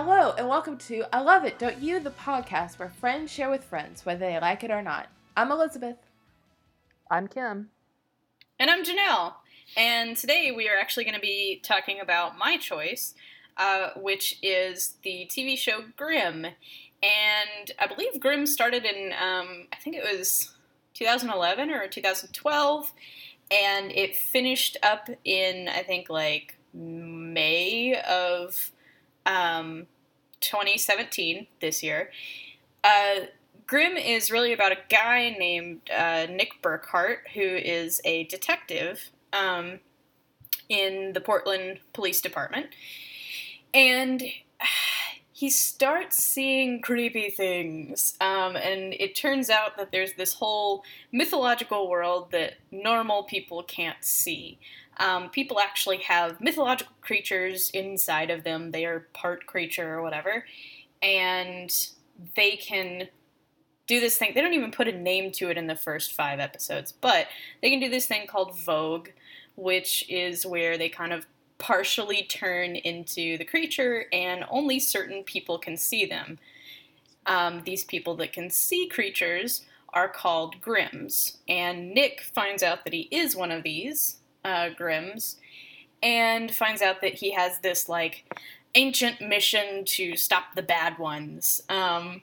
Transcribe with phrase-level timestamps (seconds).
[0.00, 3.64] Hello, and welcome to I Love It, Don't You, the podcast where friends share with
[3.64, 5.08] friends, whether they like it or not.
[5.36, 5.96] I'm Elizabeth.
[7.10, 7.70] I'm Kim.
[8.60, 9.32] And I'm Janelle.
[9.76, 13.16] And today we are actually going to be talking about my choice,
[13.56, 16.44] uh, which is the TV show Grimm.
[16.44, 20.54] And I believe Grimm started in, um, I think it was
[20.94, 22.92] 2011 or 2012.
[23.50, 28.70] And it finished up in, I think, like May of
[29.26, 29.86] um,
[30.40, 32.10] 2017, this year.
[32.84, 33.26] Uh,
[33.68, 39.80] Grimm is really about a guy named uh, Nick Burkhardt, who is a detective um,
[40.70, 42.68] in the Portland Police Department.
[43.74, 44.22] And
[45.32, 48.16] he starts seeing creepy things.
[48.22, 54.02] Um, and it turns out that there's this whole mythological world that normal people can't
[54.02, 54.58] see.
[54.98, 58.72] Um, people actually have mythological creatures inside of them.
[58.72, 60.44] They are part creature or whatever.
[61.02, 61.72] And
[62.34, 63.08] they can
[63.86, 64.32] do this thing.
[64.34, 67.26] They don't even put a name to it in the first five episodes, but
[67.62, 69.12] they can do this thing called woge,
[69.56, 71.26] which is where they kind of
[71.56, 76.38] partially turn into the creature, and only certain people can see them.
[77.26, 82.92] Um, these people that can see creatures are called Grimms, and Nick finds out that
[82.92, 85.36] he is one of these uh, Grimms
[86.02, 88.24] and finds out that he has this like
[88.74, 91.62] ancient mission to stop the bad ones.
[91.68, 92.22] Um,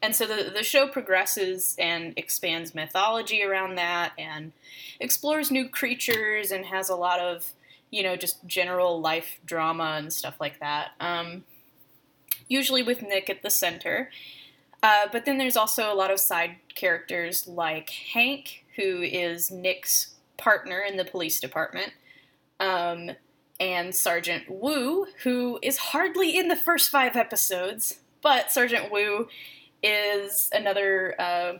[0.00, 4.52] and so the, the show progresses and expands mythology around that and
[5.00, 7.52] explores new creatures and has a lot of,
[7.90, 10.90] you know, just general life drama and stuff like that.
[11.00, 11.44] Um,
[12.46, 14.10] usually with Nick at the center.
[14.82, 20.14] Uh, but then there's also a lot of side characters like Hank, who is Nick's
[20.38, 21.92] partner in the police department.
[22.60, 23.10] Um,
[23.60, 29.28] and Sergeant Wu, who is hardly in the first five episodes, but Sergeant Wu
[29.82, 31.52] is another uh,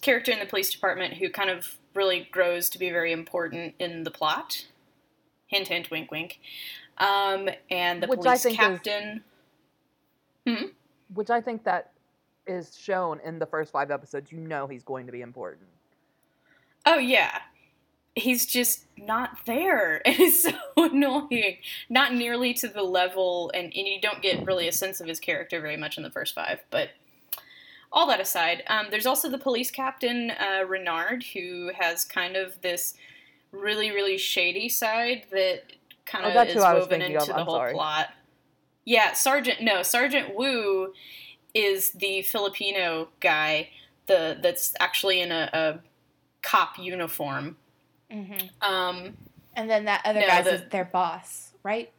[0.00, 4.04] character in the police department who kind of really grows to be very important in
[4.04, 4.66] the plot.
[5.46, 6.40] Hint, hint, wink, wink.
[6.98, 9.16] Um, and the Which police captain.
[9.16, 9.22] Is,
[10.46, 10.66] Hmm?
[11.14, 11.92] which I think that
[12.46, 14.30] is shown in the first five episodes.
[14.30, 15.68] You know he's going to be important.
[16.84, 17.38] Oh yeah.
[18.16, 20.00] He's just not there.
[20.06, 21.58] And it's so annoying.
[21.88, 25.18] Not nearly to the level and, and you don't get really a sense of his
[25.20, 26.90] character very much in the first five, but
[27.92, 32.60] all that aside, um, there's also the police captain, uh, Renard, who has kind of
[32.60, 32.94] this
[33.52, 35.72] really, really shady side that
[36.04, 37.26] kind Oh, of is who I was woven into of.
[37.28, 37.72] the I'm whole sorry.
[37.74, 38.08] plot.
[38.84, 40.92] Yeah, Sergeant no, Sergeant Wu
[41.54, 43.70] is the Filipino guy,
[44.06, 45.78] the that's actually in a, a
[46.42, 47.56] cop uniform.
[48.10, 48.72] Mm-hmm.
[48.72, 49.16] Um,
[49.56, 51.90] And then that other No, guy's the- is their boss, right?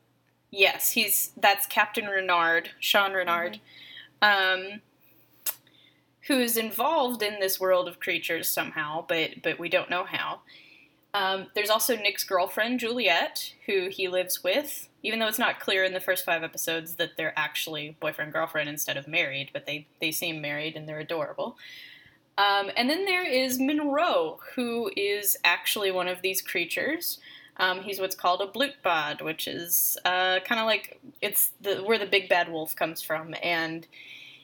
[0.52, 3.60] yes, he's that's Captain Renard, Sean Renard,
[4.22, 4.82] um,
[6.28, 10.40] who is involved in this world of creatures somehow, but but we don't know how.
[11.14, 15.84] Um, there's also Nick's girlfriend Juliette, who he lives with, even though it's not clear
[15.86, 19.88] in the first five episodes that they're actually boyfriend girlfriend instead of married, but they
[20.02, 21.58] they seem married and they're adorable.
[22.38, 27.20] Um, and then there is Monroe, who is actually one of these creatures.
[27.58, 31.98] Um, he's what's called a blutbad, which is uh, kind of like it's the where
[31.98, 33.88] the big bad wolf comes from, and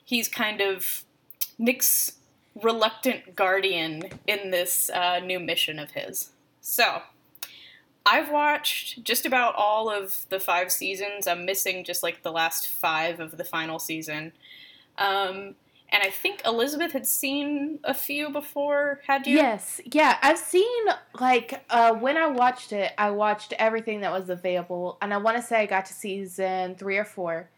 [0.03, 1.03] he's kind of
[1.57, 2.13] Nick's
[2.61, 6.31] reluctant guardian in this uh, new mission of his.
[6.61, 7.01] So,
[8.05, 11.27] I've watched just about all of the five seasons.
[11.27, 14.31] I'm missing just like the last five of the final season.
[14.97, 15.55] Um,
[15.91, 19.01] and I think Elizabeth had seen a few before.
[19.07, 19.35] Had you?
[19.35, 20.17] Yes, yeah.
[20.21, 20.83] I've seen
[21.19, 25.37] like uh, when I watched it, I watched everything that was available, and I want
[25.37, 27.49] to say I got to season three or four.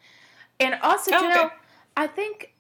[0.59, 1.35] And also, Oh, you okay.
[1.43, 1.51] know,
[1.97, 2.53] I think.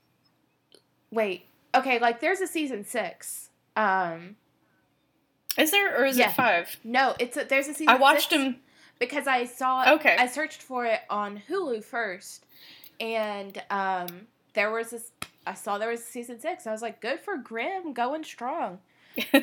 [1.11, 1.45] Wait,
[1.75, 1.99] okay.
[1.99, 3.49] Like, there's a season six.
[3.75, 4.35] Um,
[5.57, 6.29] Is there or is Yeah.
[6.29, 6.77] it five?
[6.83, 7.89] no, it's a, there's a season.
[7.89, 8.57] I watched them.
[8.99, 9.89] because I saw it.
[9.95, 10.15] Okay.
[10.17, 12.45] I searched for it on Hulu first,
[12.99, 14.07] and um,
[14.53, 15.11] there was this.
[15.45, 16.65] I saw there was season six.
[16.67, 18.79] I was like, good for Grimm, going strong.
[19.33, 19.39] you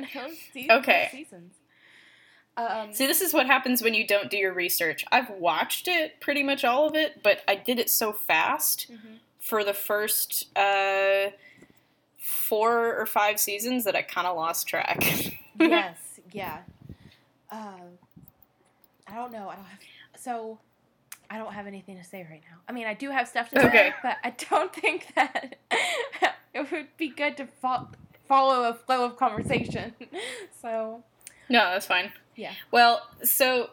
[0.00, 0.06] know,
[0.52, 1.08] season, Okay.
[1.10, 1.54] seasons.
[2.56, 5.04] Um, See, this is what happens when you don't do your research.
[5.10, 9.18] I've watched it, pretty much all of it, but I did it so fast mhm.
[9.38, 11.30] for the first uh,
[12.18, 15.02] four or five seasons that I kind of lost track.
[15.58, 15.96] yes,
[16.32, 16.58] yeah.
[17.50, 17.98] Um,
[19.06, 19.48] I don't know.
[19.48, 19.78] I don't have
[20.16, 20.58] so.
[21.30, 22.58] I don't have anything to say right now.
[22.68, 23.92] I mean, I do have stuff to say, Okay.
[24.02, 25.56] but I don't think that
[26.54, 27.88] it would be good to fo-
[28.28, 29.94] follow a flow of conversation.
[30.62, 31.02] so
[31.48, 32.12] no, that's fine.
[32.36, 32.52] Yeah.
[32.70, 33.70] Well, so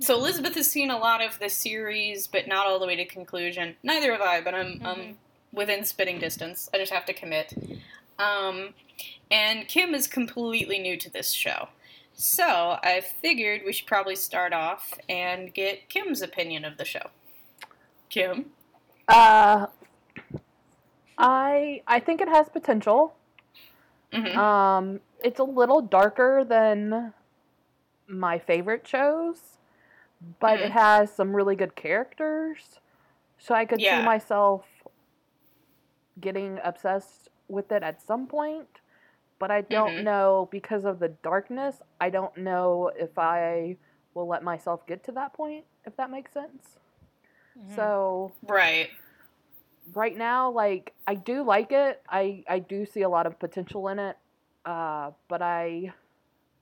[0.00, 3.04] So Elizabeth has seen a lot of the series, but not all the way to
[3.04, 3.76] conclusion.
[3.82, 4.84] Neither have I, but I'm Mhm.
[4.86, 5.18] um,
[5.52, 6.68] within spitting distance.
[6.74, 7.54] I just have to commit.
[8.18, 8.74] Um,
[9.30, 11.68] and Kim is completely new to this show.
[12.14, 17.10] So I figured we should probably start off and get Kim's opinion of the show.
[18.08, 18.52] Kim?
[19.08, 19.66] Uh,
[21.18, 23.16] I I think it has potential.
[24.12, 27.12] hmm Um, it's a little darker than
[28.06, 29.58] my favorite shows,
[30.40, 30.66] but Mhm.
[30.66, 32.78] it has some really good characters.
[33.38, 33.98] So I could Yeah.
[33.98, 34.64] see myself
[36.20, 38.80] getting obsessed with it at some point.
[39.44, 40.04] But I don't Mhm.
[40.04, 41.82] know because of the darkness.
[42.00, 43.76] I don't know if I
[44.14, 45.66] will let myself get to that point.
[45.84, 46.78] If that makes sense.
[47.54, 47.74] Mhm.
[47.74, 48.88] So Right.
[49.92, 53.86] right now like i do like it i i do see a lot of potential
[53.88, 54.16] in it
[54.64, 55.92] uh but i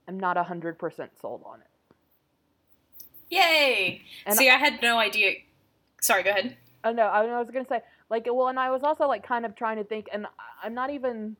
[0.08, 1.68] am not a hundred percent sold on it
[3.30, 4.02] Yay!
[4.26, 5.36] And- See, I had no idea.
[6.00, 6.56] Sorry, go ahead.
[6.82, 7.80] oh no i, I was gonna say
[8.10, 10.26] like well and i was also like kind of trying to think and
[10.64, 11.36] i'm not even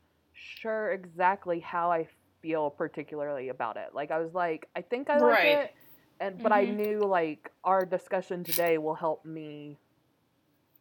[0.60, 2.06] sure exactly how i
[2.40, 5.46] feel particularly about it like i was like i think i like Right.
[5.58, 5.70] it
[6.20, 6.76] and but i Mhm.
[6.76, 9.78] knew like our discussion today will help me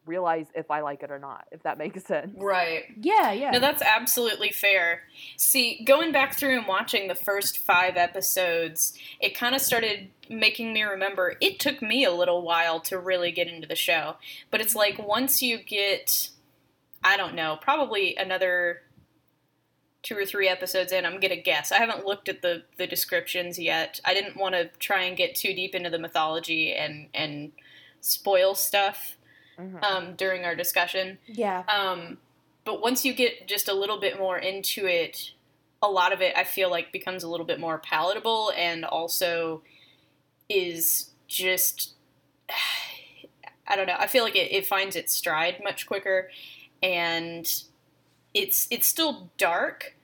[0.04, 2.84] realize if i like it or not if that makes sense Right.
[3.00, 3.52] yeah, yeah.
[3.52, 5.02] No, that's absolutely fair.
[5.36, 10.72] See, going back through and watching the first five episodes, it kind of started making
[10.72, 14.16] me remember it took me a little while to really get into the show.
[14.50, 16.30] But it's like once you get,
[17.04, 18.82] I don't know, probably another
[20.02, 21.70] two or three episodes in, I'm going to guess.
[21.70, 24.00] I haven't looked at the, the descriptions yet.
[24.04, 27.52] I didn't want to try and get too deep into the mythology and, and
[28.00, 29.16] spoil stuff
[29.58, 29.82] Mhm.
[29.84, 31.18] um, during our discussion.
[31.26, 31.62] yeah.
[31.68, 32.16] Um,
[32.64, 35.32] but once you get just a little bit more into it,
[35.82, 39.62] a lot of it I feel like becomes a little bit more palatable and also
[40.48, 41.92] is just
[43.68, 43.96] I don't know.
[43.98, 46.30] I feel like it, it finds its stride much quicker
[46.82, 47.62] and
[48.34, 49.94] it's it's still dark,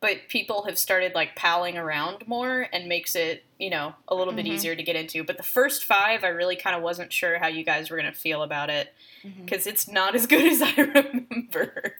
[0.00, 4.32] but people have started like palling around more and makes it, you know, a little
[4.32, 4.50] bit Mhm.
[4.54, 5.22] easier to get into.
[5.24, 8.12] But the first five I really kind of wasn't sure how you guys were gonna
[8.12, 8.94] feel about it
[9.44, 11.96] because it's not as good as I remember.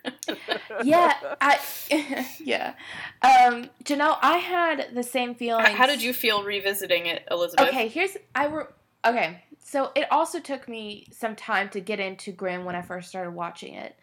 [0.83, 1.59] yeah, I
[2.41, 2.75] yeah.
[3.23, 5.67] Um, Janelle, I had the same feeling.
[5.67, 7.69] How did you feel revisiting it, Elizabeth?
[7.69, 8.73] Okay, here's I were
[9.05, 9.45] okay.
[9.63, 13.33] So it also took me some time to get into Grimm when I first started
[13.33, 13.95] watching it.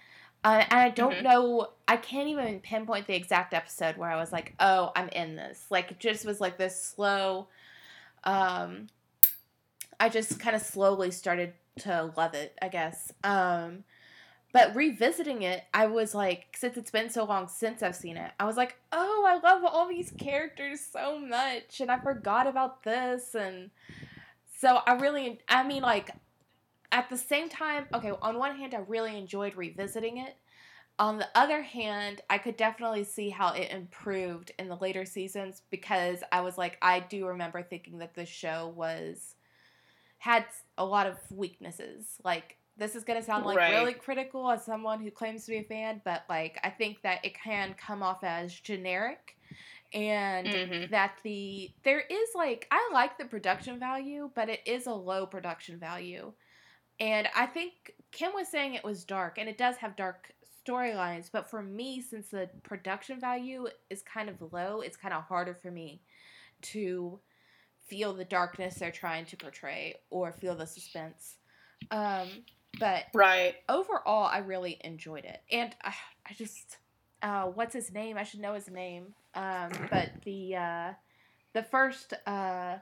[0.44, 1.24] Uh, and I don't Mhm.
[1.24, 5.36] know, I can't even pinpoint the exact episode where I was like, oh, I'm in
[5.36, 5.66] this.
[5.69, 7.50] Like, it just was like this slow,
[8.24, 8.88] um,
[10.00, 13.12] I just kind of slowly started to love it, I guess.
[13.24, 13.84] Um,
[14.54, 18.31] but revisiting it, I was like, since it's been so long since I've seen it,
[18.40, 22.83] I was like, oh, I love all these characters so much, and I forgot about
[22.83, 23.72] this, and
[24.60, 26.12] so I really, I mean, like,
[26.92, 30.38] at the same time, okay, on one hand, I really enjoyed revisiting it.
[31.00, 35.63] On the other hand, I could definitely see how it improved in the later seasons
[35.72, 39.36] because I was like, I do remember thinking that this show was
[40.19, 40.45] had
[40.78, 42.19] a lot of weaknesses.
[42.24, 43.68] Like, this is gonna sound like Right.
[43.68, 47.25] really critical as someone who claims to be a fan, but like, I think that
[47.25, 49.38] it can come off as generic
[49.94, 50.90] and Mhm.
[50.90, 55.28] that the there is like I like the production value, but it is a low
[55.28, 56.33] production value.
[56.99, 60.31] And I think Kim was saying it was dark, and it does have dark
[60.68, 65.23] storylines, but for me, since the production value is kind of low, it's kind of
[65.23, 66.01] harder for me
[66.61, 67.19] to
[67.87, 71.35] feel the darkness they're trying to portray or feel the suspense.
[71.92, 72.44] Um,
[72.80, 73.56] but Right.
[73.69, 75.94] overall, I really enjoyed it, and I,
[76.30, 76.77] I just,
[77.21, 78.18] uh, what's his name?
[78.18, 79.13] I should know his name.
[79.35, 80.94] Um, but the uh,
[81.54, 82.77] the first uh,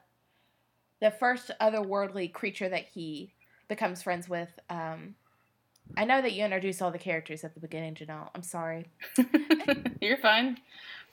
[1.02, 3.35] the first otherworldly creature that he
[3.68, 4.50] becomes friends with.
[4.70, 5.16] Um,
[5.98, 8.30] I know that you introduced all the characters at the beginning, Janelle.
[8.34, 8.88] I'm sorry.
[10.02, 10.58] You're fine.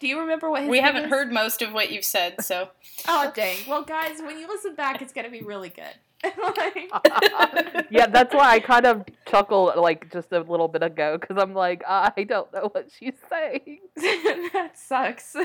[0.00, 1.10] Do you remember what his we name haven't is?
[1.10, 2.68] heard most of what you've said, so
[3.08, 3.56] Oh dang!
[3.68, 5.84] Well, guys, when you listen back, it's gonna be really good.
[6.24, 6.90] Like-
[7.90, 11.52] yeah, that's why I kind of chuckled like just a little bit ago because I'm
[11.54, 13.80] like, I don't know what she's saying.
[13.96, 15.36] that sucks.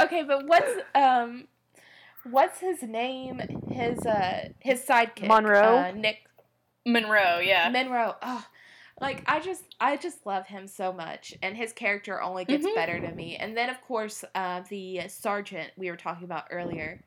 [0.00, 1.44] okay, but what's um,
[2.30, 3.40] what's his name?
[3.70, 5.78] His uh, his sidekick, Monroe?
[5.78, 6.25] uh, Nick
[6.86, 7.68] Monroe, yeah.
[7.68, 8.14] Monroe.
[8.22, 8.46] Oh,
[9.00, 12.74] like I just I just love him so much, and his character only gets Mhm.
[12.74, 13.36] better to me.
[13.36, 17.02] And then of course, uh, the sergeant we were talking about earlier.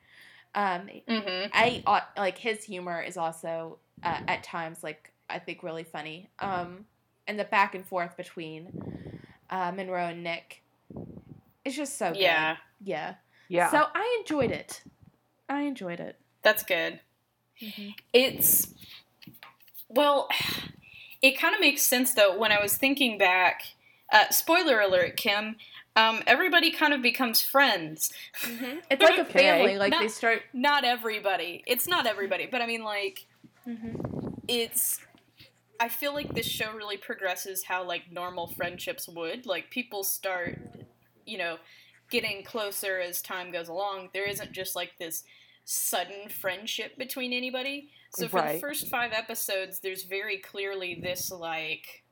[0.54, 1.50] Um, mm-hmm.
[1.54, 6.30] I uh, like his humor is also uh, at times like I think really funny.
[6.40, 6.86] Um,
[7.28, 9.20] and the back and forth between
[9.50, 10.62] uh, Monroe and Nick,
[11.64, 12.22] it's just so good.
[12.22, 13.16] Yeah, yeah.
[13.48, 13.72] Yeah.
[13.72, 14.84] So I enjoyed it.
[15.48, 16.18] I enjoyed it.
[16.44, 17.00] that's good.
[17.62, 17.94] Mhm.
[18.14, 18.74] It's
[19.90, 20.28] well,
[21.22, 23.62] it kind of makes sense though when I was thinking back.
[24.12, 25.56] Uh, spoiler alert, Kim.
[25.96, 28.12] Um, everybody kind of becomes friends.
[28.42, 28.82] Mhm.
[28.92, 29.32] It's like a Okay.
[29.40, 29.78] family.
[29.78, 30.44] Like Not- they start.
[30.54, 31.64] Not everybody.
[31.68, 33.26] It's not everybody, but I mean, like,
[33.68, 34.40] Mhm.
[34.48, 35.00] it's.
[35.82, 39.46] I feel like this show really progresses how like normal friendships would.
[39.46, 40.60] Like people start,
[41.26, 41.58] you know,
[42.10, 44.10] getting closer as time goes along.
[44.14, 45.24] There isn't just like this
[45.64, 47.92] sudden friendship between anybody.
[48.12, 52.04] So for the first five episodes, there's very clearly this like,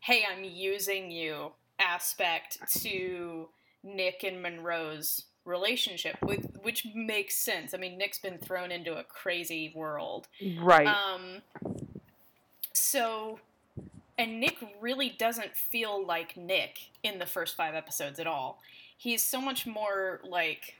[0.00, 3.48] "Hey, I'm using you" aspect to
[3.82, 7.74] Nick and Monroe's relationship, with which makes sense.
[7.74, 10.28] I mean, Nick's been thrown into a crazy world.
[10.60, 10.86] Right.
[10.86, 11.42] Um,
[12.72, 13.40] so,
[14.18, 18.60] and Nick really doesn't feel like Nick in the first five episodes at all.
[18.96, 20.79] He's so much more like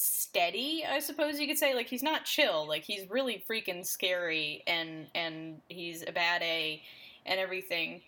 [0.00, 1.74] steady, I suppose you could say.
[1.74, 2.66] Like he's not chill.
[2.66, 6.80] Like he's really freaking scary, and and he's a bad A,
[7.26, 8.02] and everything.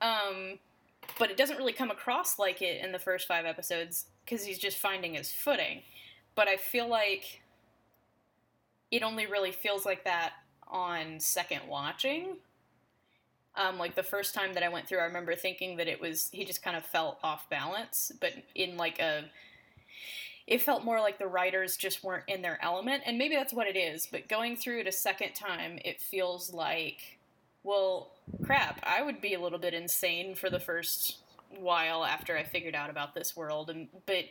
[0.00, 0.58] Um,
[1.18, 4.58] but it doesn't really come across like it in the first five episodes because he's
[4.58, 5.82] just finding his footing.
[6.34, 7.42] But I feel like
[8.90, 10.32] it only really feels like that
[10.66, 12.38] on second watching.
[13.54, 16.28] Um, like the first time that I went through, I remember thinking that it was
[16.32, 19.26] he just kind of felt off balance, but in like a
[20.46, 23.66] it felt more like the writers just weren't in their element, and maybe that's what
[23.66, 24.06] it is.
[24.10, 27.18] But going through it a second time, it feels like,
[27.64, 28.12] well,
[28.44, 31.18] crap, I would be a little bit insane for the first
[31.58, 34.24] while after I figured out about this world, and but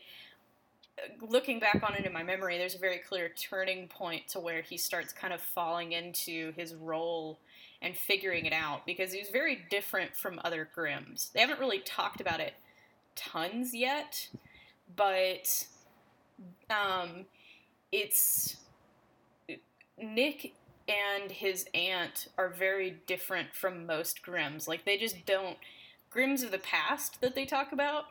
[0.98, 4.40] uh, looking back on it in my memory, there's a very clear turning point to
[4.40, 7.40] where he starts kind of falling into his role
[7.82, 11.30] and figuring it out because he was very different from other Grimms.
[11.34, 12.54] They haven't really talked about it
[13.16, 14.30] tons yet,
[14.96, 15.68] but
[16.70, 17.25] um,
[17.92, 18.58] it's
[19.98, 20.54] Nick
[20.88, 24.68] and his aunt are very different from most Grimms.
[24.68, 25.58] Like they just don't
[26.10, 28.06] Grimms of the past that they talk about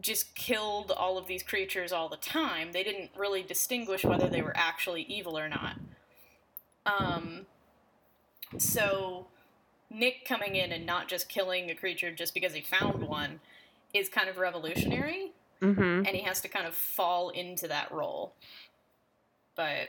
[0.00, 2.72] just killed all of these creatures all the time.
[2.72, 5.76] They didn't really distinguish whether they were actually evil or not.
[6.84, 7.46] Um,
[8.58, 9.26] so
[9.90, 13.40] Nick coming in and not just killing a creature just because he found one
[13.94, 15.80] is kind of revolutionary, mm-hmm.
[15.80, 18.34] and he has to kind of fall into that role.
[19.54, 19.88] But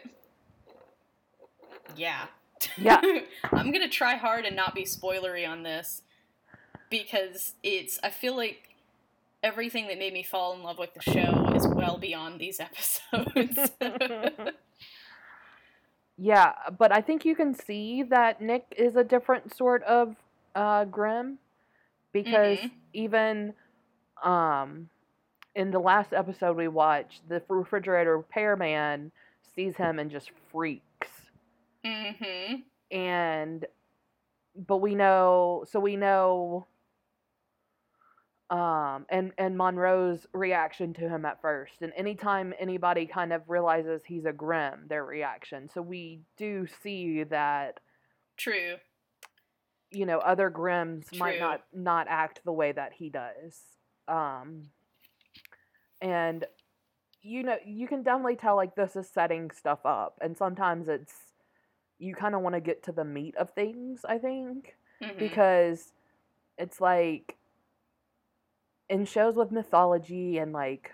[1.95, 2.25] yeah.
[2.77, 3.01] Yeah.
[3.51, 6.01] I'm gonna try hard and not be spoilery on this
[6.89, 8.75] because it's I feel like
[9.43, 12.59] everything that made me fall in love with the show is well beyond these
[13.11, 13.71] episodes.
[16.17, 20.15] Yeah, but I think you can see that Nick is a different sort of
[20.55, 21.37] uh, Grimm
[22.11, 22.71] because Mhm.
[22.93, 23.53] even
[24.23, 24.89] um,
[25.57, 29.11] in the last episode we watched, the refrigerator repairman
[29.55, 31.07] sees him and just freaks.
[31.83, 32.57] Mm-hmm.
[32.95, 33.65] And
[34.67, 36.67] but we know, so we know
[38.49, 44.03] um and and Monroe's reaction to him at first and anytime anybody kind of realizes
[44.05, 47.81] he's a Grimm their reaction so we do see that
[48.37, 48.75] True.
[49.91, 53.59] you know other Grimms might not not act the way that he does
[54.07, 54.69] um
[56.01, 56.45] and
[57.21, 61.13] you know you can definitely tell like this is setting stuff up and sometimes it's
[61.99, 65.17] you kind of want to get to the meat of things i think Mhm.
[65.19, 65.93] because
[66.57, 67.37] it's like
[68.89, 70.91] in shows with mythology and like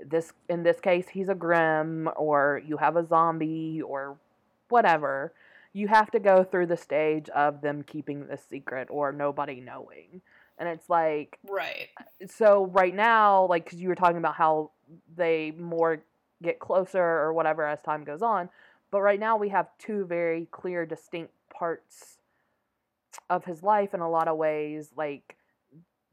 [0.00, 4.16] this in this case he's a Grimm or you have a zombie or
[4.68, 5.32] whatever
[5.72, 10.20] you have to go through the stage of them keeping this secret or nobody knowing
[10.58, 11.88] and it's like right.
[12.28, 14.70] so right now like because you were talking about how
[15.16, 16.02] they more
[16.42, 18.48] get closer or whatever as time goes on
[18.90, 22.18] but right now we have two very clear distinct parts
[23.30, 25.36] of his life in a lot of ways like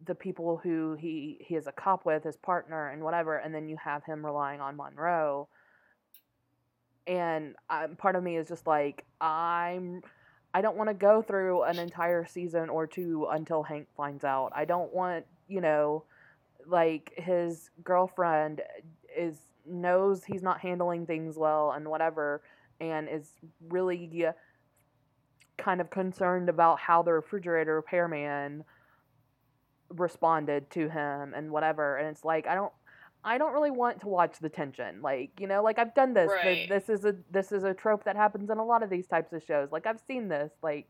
[0.05, 3.69] the people who he he is a cop with his partner and whatever and then
[3.69, 5.47] you have him relying on monroe
[7.07, 10.01] and um, part of me is just like i'm
[10.55, 14.51] i don't want to go through an entire season or two until hank finds out.
[14.55, 16.03] I don't want you know
[16.65, 18.61] like his girlfriend
[19.15, 22.41] is knows he's not handling things well and whatever
[22.79, 23.31] and is
[23.69, 24.25] really
[25.57, 28.63] kind of concerned about how the refrigerator repairman
[29.89, 32.73] responded to him and whatever and it's like i don't
[33.25, 36.31] i don't really want to watch the tension like you know like i've done this
[36.31, 36.69] Th- Right.
[36.69, 39.33] this is a this is a trope that happens in a lot of these types
[39.33, 40.87] of shows like i've seen this like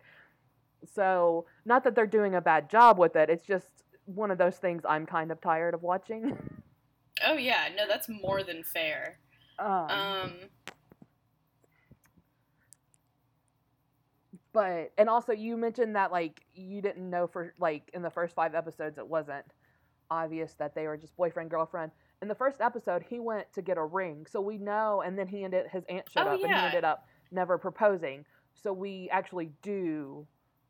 [0.94, 3.68] so not that they're doing a bad job with it it's just
[4.06, 6.38] one of those things i'm kind of tired of watching
[7.26, 9.20] Oh yeah, no, that's more than fair.
[9.58, 10.32] um, Um,
[14.52, 18.36] but and also you mentioned that like you didn't know for like in the first
[18.36, 19.46] five episodes it wasn't
[20.12, 21.92] obvious that they were just boyfriend girlfriend.
[22.22, 25.28] In the first episode, he went to get a ring, so we know, and then
[25.28, 28.26] he ended his aunt showed Oh, up, and he ended up never proposing.
[28.54, 30.26] So we actually do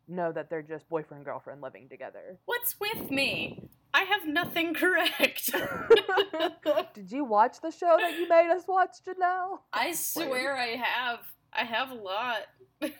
[0.07, 2.37] know that they're just boyfriend girlfriend living together.
[2.45, 3.69] What's with me?
[3.93, 5.51] I have nothing correct.
[6.93, 9.59] Did you watch the show that you made us watch, Janelle?
[9.71, 11.19] I swear I have.
[11.53, 12.41] I have a lot.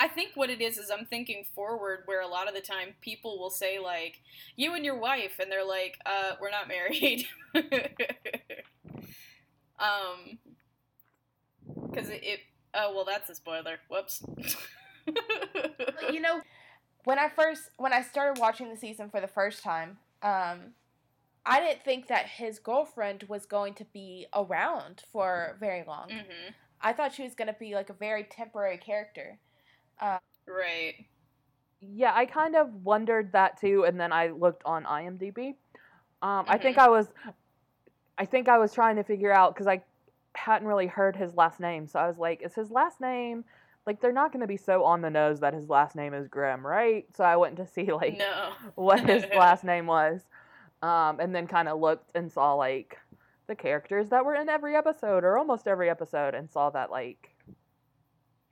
[0.00, 2.94] I think what it is is I'm thinking forward where a lot of the time
[3.02, 4.22] people will say like
[4.56, 7.26] you and your wife and they're like uh we're not married.
[9.78, 10.38] um
[11.94, 12.40] cuz it, it
[12.74, 13.78] oh well that's a spoiler.
[13.88, 14.22] Whoops.
[16.10, 16.40] you know,
[17.04, 20.74] when I first when I started watching the season for the first time, um,
[21.44, 26.08] I didn't think that his girlfriend was going to be around for very long.
[26.08, 26.54] mhm.
[26.80, 29.38] I thought she was going to be like a very temporary character.
[30.46, 31.06] Right.
[31.80, 35.54] Yeah, I kind of wondered that too, and then I looked on IMDb.
[36.22, 36.82] Um, I think Mhm.
[36.82, 37.08] I was,
[38.18, 39.82] I think I was trying to figure out because I
[40.34, 43.44] hadn't really heard his last name, so I was like, is his last name
[43.86, 46.28] like they're not going to be so on the nose that his last name is
[46.28, 47.06] Grimm, right?
[47.16, 48.52] So I went to see like no.
[48.74, 50.20] what his last name was,
[50.82, 52.98] um, and then kind of looked and saw like
[53.46, 57.30] the characters that were in every episode or almost every episode, and saw that like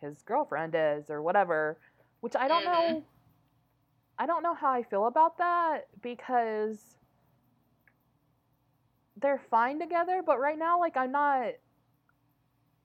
[0.01, 1.79] his girlfriend is or whatever,
[2.21, 2.65] which I don't Mhm.
[2.65, 3.05] know.
[4.19, 6.97] I don't know how I feel about that because
[9.17, 11.55] they're fine together, but right now, like I'm not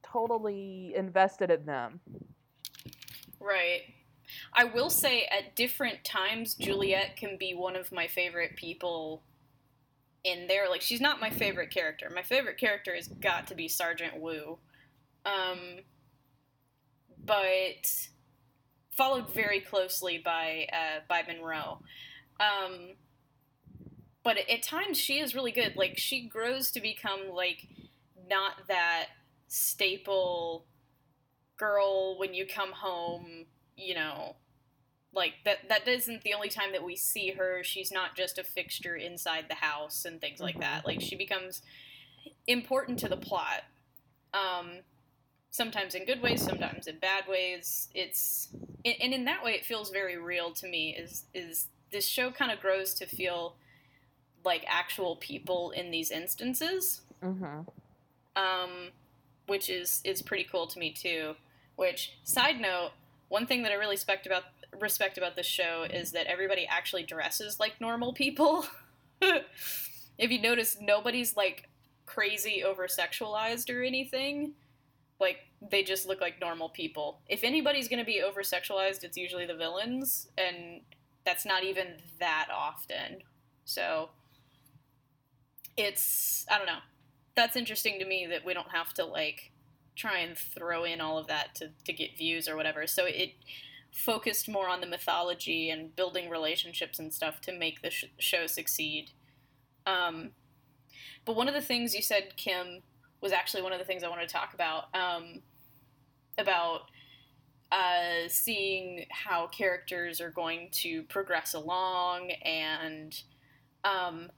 [0.03, 1.99] totally invested in them.
[3.39, 3.93] Right.
[4.53, 9.23] I will say at different times Juliette can be one of my favorite people
[10.23, 10.69] in there.
[10.69, 12.09] Like she's not my favorite character.
[12.13, 14.57] My favorite character has got to be Sergeant Wu.
[15.25, 15.79] Um
[17.25, 18.09] but
[18.91, 21.79] followed very closely by uh, by Monroe.
[22.39, 22.95] Um
[24.23, 25.75] but at times she is really good.
[25.75, 27.67] Like she grows to become like
[28.29, 29.07] not that
[29.47, 30.65] staple
[31.57, 34.35] girl when you come home, you know,
[35.13, 37.63] like that that isn't the only time that we see her.
[37.63, 40.85] She's not just a fixture inside the house and things like that.
[40.85, 41.61] Like she becomes
[42.47, 43.63] important to the plot.
[44.33, 44.79] Um
[45.53, 47.87] sometimes in good ways, sometimes in bad ways.
[47.93, 48.49] It's
[48.83, 52.51] and in that way it feels very real to me is is this show kind
[52.51, 53.55] of grows to feel
[54.43, 57.61] like actual people in these instances Mm-hmm.
[58.35, 58.89] um,
[59.47, 61.35] which is is pretty cool to me too.
[61.77, 62.91] Which side note,
[63.29, 64.43] one thing that I really respect about
[64.81, 68.65] respect about this show is that everybody actually dresses like normal people.
[69.21, 71.69] if you notice, nobody's like
[72.05, 74.53] crazy over sexualized or anything.
[75.23, 75.39] Like
[75.71, 77.21] they just look like normal people.
[77.27, 80.81] If anybody's gonna be over sexualized, it's usually the villains, and
[81.25, 81.87] that's not even
[82.19, 83.23] that often.
[83.65, 84.09] So
[85.75, 86.79] it's I don't know
[87.35, 89.51] that's interesting to me that we don't have to like
[89.95, 92.87] try and throw in all of that to, to get views or whatever.
[92.87, 93.33] So it
[93.91, 98.47] focused more on the mythology and building relationships and stuff to make the sh- show
[98.47, 99.11] succeed.
[99.85, 100.31] Um,
[101.25, 102.81] but one of the things you said, Kim,
[103.23, 104.93] was actually one of the things I wanted to talk about.
[104.93, 105.41] Um,
[106.37, 106.81] about
[107.71, 113.19] uh, seeing how characters are going to progress along and
[113.83, 114.29] um,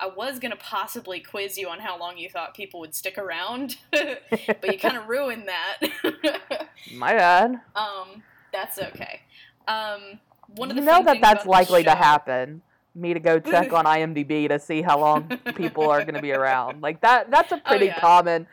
[0.00, 3.76] I was gonna possibly quiz you on how long you thought people would stick around,
[3.90, 6.68] but you kind of ruined that.
[6.94, 7.60] My bad.
[7.74, 9.22] um, that's okay.
[9.66, 10.20] Um,
[10.54, 12.62] one of the you know that that's likely the to happen.
[12.98, 16.32] Me to go check on IMDb to see how long people are going to be
[16.32, 16.82] around.
[16.88, 17.30] Like that.
[17.30, 18.00] That's a oh, pretty Oh, yeah.
[18.00, 18.46] common.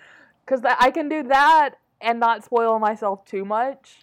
[0.45, 3.97] Because I can do that and not spoil myself too much.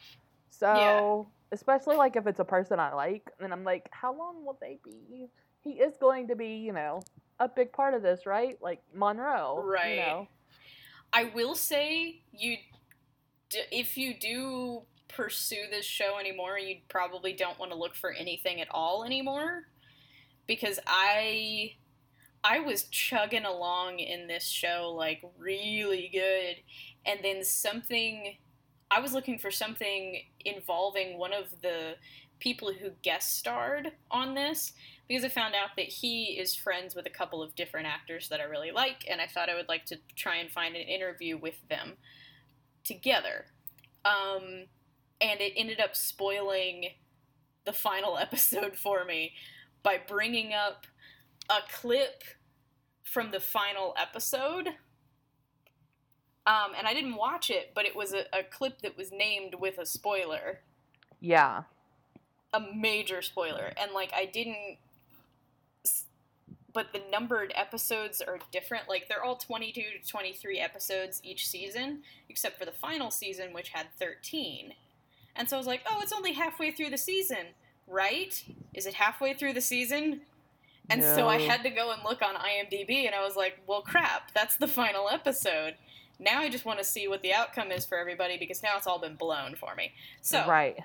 [0.51, 4.59] So especially like if it's a person I like, and I'm like, how long will
[4.61, 5.29] they be?
[5.61, 7.03] He is going to be, you know,
[7.39, 8.57] a big part of this, right?
[8.61, 9.91] Like Monroe, Right.
[9.91, 10.29] You know.
[11.13, 12.57] I will say you,
[13.51, 18.13] d- if you do pursue this show anymore, you probably don't want to look for
[18.13, 19.65] anything at all anymore,
[20.47, 21.75] because I,
[22.45, 26.57] I was chugging along in this show like really good,
[27.05, 28.37] and then something,
[28.91, 31.95] I was looking for something involving one of the
[32.41, 34.73] people who guest starred on this
[35.09, 38.41] because I found out that he is friends with a couple of different actors that
[38.41, 41.37] I really like, and I thought I would like to try and find an interview
[41.37, 41.95] with them
[42.85, 43.47] together.
[44.05, 44.67] Um,
[45.21, 46.91] and it ended up spoiling
[47.65, 49.33] the final episode for me
[49.83, 50.87] by bringing up
[51.51, 52.23] a clip
[53.05, 54.69] from the final episode.
[56.47, 59.55] Um, and I didn't watch it, but it was a, a clip that was named
[59.61, 60.61] with a spoiler,
[61.21, 61.63] Yeah.
[62.53, 64.79] a major spoiler, and like I didn't.
[66.75, 68.89] But the numbered episodes are different.
[68.89, 73.69] Like they're all twenty-two to twenty-three episodes each season, except for the final season, which
[73.69, 74.73] had thirteen.
[75.37, 77.49] And so I was like, "Oh, it's only halfway through the season,
[77.87, 78.45] right?
[78.75, 80.23] Is it halfway through the season?"
[80.91, 83.83] And so I had to go and look on IMDb, and I was like, well,
[83.83, 85.75] crap, that's the final episode.
[86.19, 88.87] Now I just want to see what the outcome is for everybody because now it's
[88.87, 89.93] all been blown for me.
[90.21, 90.79] So, Right.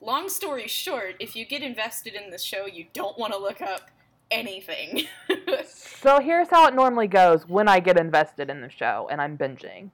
[0.00, 3.62] long story short, if you get invested in the show, you don't want to look
[3.62, 3.90] up
[4.30, 5.04] anything.
[5.64, 9.36] So here's how it normally goes when I get invested in the show and I'm
[9.38, 9.90] binging.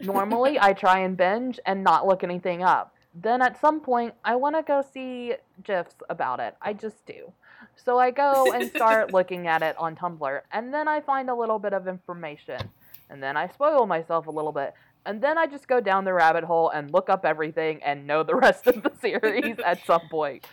[0.00, 2.94] Normally, I try and binge and not look anything up.
[3.14, 6.54] Then at some point, I want to go see GIFs about it.
[6.60, 7.32] I just do.
[7.76, 11.34] So I go and start looking at it on Tumblr, and then I find a
[11.34, 12.70] little bit of information.
[13.10, 14.74] And then I spoil myself a little bit.
[15.06, 18.22] And then I just go down the rabbit hole and look up everything and know
[18.22, 20.46] the rest of the series at some point.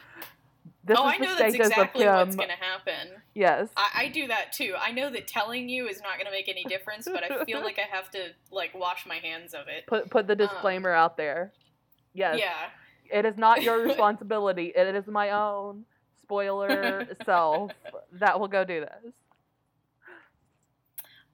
[0.85, 3.09] This oh, is I know that's exactly what's going to happen.
[3.33, 3.69] Yes.
[3.75, 4.75] I, I do that too.
[4.79, 7.61] I know that telling you is not going to make any difference, but I feel
[7.61, 9.87] like I have to like wash my hands of it.
[9.87, 11.51] put put the um, disclaimer out there.
[12.15, 12.69] Yes, Yeah.
[13.11, 14.71] it is not your responsibility.
[14.75, 15.85] it is my own
[16.23, 17.71] spoiler self
[18.13, 19.13] that will go do this.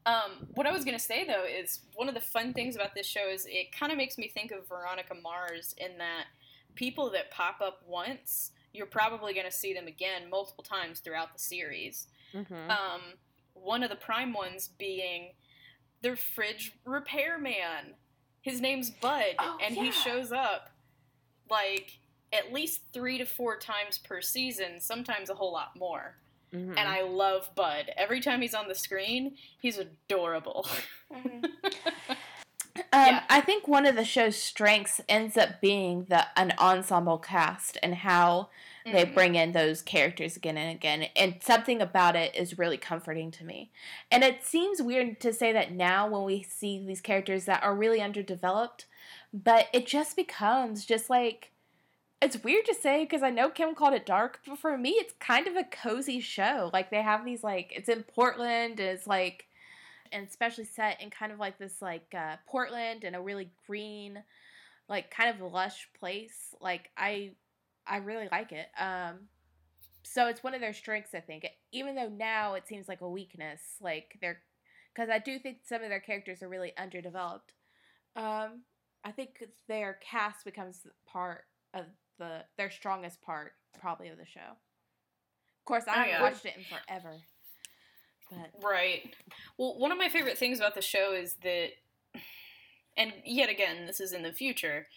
[0.06, 3.06] Um, what I was gonna say though is one of the fun things about this
[3.06, 6.26] show is it kind of makes me think of Veronica Mars in that
[6.74, 11.39] people that pop up once, you're probably gonna see them again multiple times throughout the
[11.39, 12.08] series.
[12.34, 12.72] Mm-hmm.
[12.72, 13.02] Um,
[13.54, 15.34] one of the prime ones being
[16.02, 17.94] the fridge repairman.
[18.42, 19.84] His name's Bud, Oh, and yeah.
[19.84, 20.72] he shows up
[21.50, 22.00] like
[22.34, 26.16] at least three to four times per season, sometimes a whole lot more.
[26.54, 26.72] Mm-hmm.
[26.78, 27.92] And I love Bud.
[27.96, 30.68] Every time he's on the screen, he's adorable.
[31.14, 31.42] Um,
[32.94, 33.24] Yeah.
[33.30, 37.96] I think one of the show's strengths ends up being the an ensemble cast and
[37.96, 38.50] how
[38.84, 39.14] they Mhm.
[39.14, 41.04] bring in those characters again and again.
[41.16, 43.72] And something about it is really comforting to me.
[44.10, 47.76] And it seems weird to say that now when we see these characters that are
[47.76, 48.88] really underdeveloped,
[49.34, 51.52] but it just becomes just like
[52.22, 55.14] it's weird to say because I know Kim called it dark, but for me, it's
[55.20, 56.70] kind of a cozy show.
[56.72, 59.48] Like they have these like it's in Portland, and it's like,
[60.12, 64.24] and especially set in kind of like this like uh, Portland and a really green,
[64.89, 66.54] like kind of lush place.
[66.62, 67.32] Like I,
[67.88, 68.67] I really like it.
[68.80, 69.28] Um,
[70.04, 71.47] so it's one of their strengths, I think.
[71.71, 74.41] Even though now it seems like a weakness, like they're,
[74.93, 77.54] because I do think some of their characters are really underdeveloped.
[78.15, 78.63] Um,
[79.04, 81.86] I think their cast becomes part of
[82.19, 84.39] the their strongest part probably of the show.
[84.41, 86.21] Of course, I Oh, haven't yeah.
[86.21, 87.15] watched it in forever,
[88.32, 89.13] but Right.
[89.58, 91.70] Well, one of my favorite things about the show is that,
[92.98, 94.88] and yet again, this is in the future,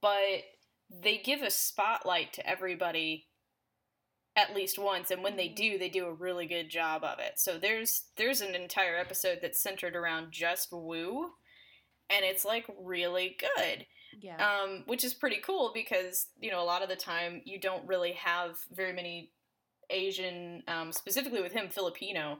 [0.00, 0.44] but
[0.90, 3.26] they give a spotlight to everybody
[4.36, 7.34] at least once and when they do they do a really good job of it.
[7.36, 11.30] So there's there's an entire episode that's centered around just Wu
[12.10, 13.86] and it's like really good
[14.20, 17.60] yeah, um, which is pretty cool because you know a lot of the time you
[17.60, 19.32] don't really have very many
[19.90, 22.38] Asian, um, specifically with him Filipino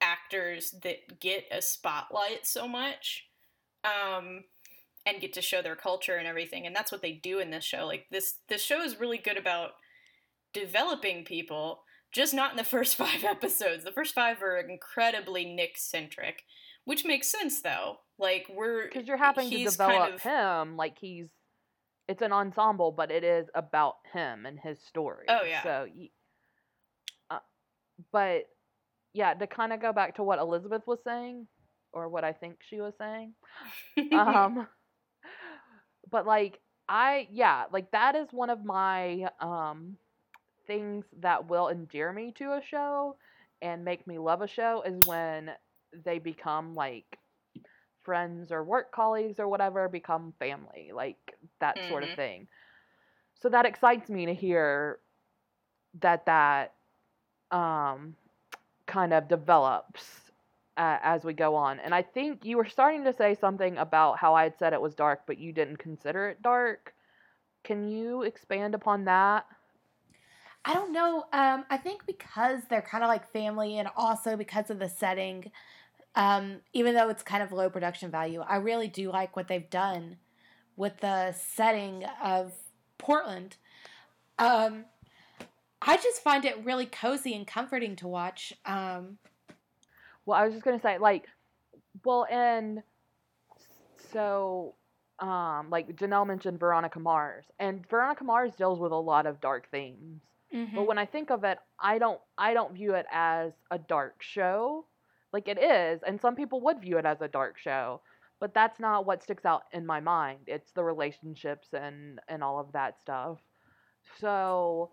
[0.00, 3.26] actors that get a spotlight so much,
[3.84, 4.44] um,
[5.06, 7.64] and get to show their culture and everything, and that's what they do in this
[7.64, 7.86] show.
[7.86, 9.70] Like this, this show is really good about
[10.52, 11.82] developing people,
[12.12, 13.84] just not in the first five episodes.
[13.84, 16.42] The first five are incredibly Nick centric,
[16.84, 17.98] which makes sense though.
[18.18, 21.28] Like we're because you're having to develop kind of- him like he's
[22.06, 25.62] it's an ensemble but it is about him and his story Oh, yeah.
[25.62, 25.86] so
[27.30, 27.38] uh,
[28.12, 28.42] but
[29.12, 31.46] yeah to kind of go back to what elizabeth was saying
[31.92, 33.32] or what i think she was saying
[34.12, 34.66] um
[36.10, 39.96] but like i yeah like that is one of my um
[40.66, 43.16] things that will endear me to a show
[43.62, 45.50] and make me love a show is when
[46.04, 47.18] they become like
[48.02, 52.14] friends or work colleagues or whatever become family like that sort of Mhm.
[52.14, 52.46] thing
[53.40, 54.98] so that excites me to hear
[56.00, 56.74] that that
[57.50, 58.14] um
[58.90, 60.32] kind of develops
[60.76, 64.18] uh, as we go on and i think you were starting to say something about
[64.18, 66.94] how i had said it was dark but you didn't consider it dark
[67.62, 69.46] can you expand upon that
[70.64, 71.24] I don't know.
[71.32, 75.50] Um, I think because they're kind of like family, and also because of the setting,
[76.14, 79.70] um, even though it's kind of low production value, I really do like what they've
[79.70, 80.18] done
[80.76, 82.52] with the setting of
[82.98, 83.56] Portland.
[84.38, 84.84] Um,
[85.82, 88.52] I just find it really cozy and comforting to watch.
[88.66, 89.18] Um,
[90.26, 91.26] Well, I was just gonna say, like,
[92.04, 92.82] well, and
[94.12, 94.74] so
[95.18, 99.68] um like Janelle mentioned Veronica Mars and Veronica Mars deals with a lot of dark
[99.70, 100.22] themes.
[100.52, 100.74] Mhm.
[100.74, 104.22] But when I think of it, I don't I don't view it as a dark
[104.22, 104.86] show.
[105.32, 108.00] Like it is, and some people would view it as a dark show,
[108.40, 110.40] but that's not what sticks out in my mind.
[110.46, 113.38] It's the relationships and and all of that stuff.
[114.18, 114.90] So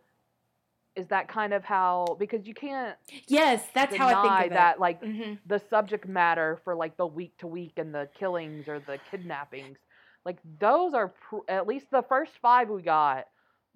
[0.97, 4.79] is that kind of how because you can't yes, that's how I think of that
[4.79, 5.07] like it.
[5.15, 8.99] hmm the subject matter for like the week to week and the killings or the
[9.11, 9.77] kidnappings
[10.25, 13.25] like those are pr- at least the first 5 we got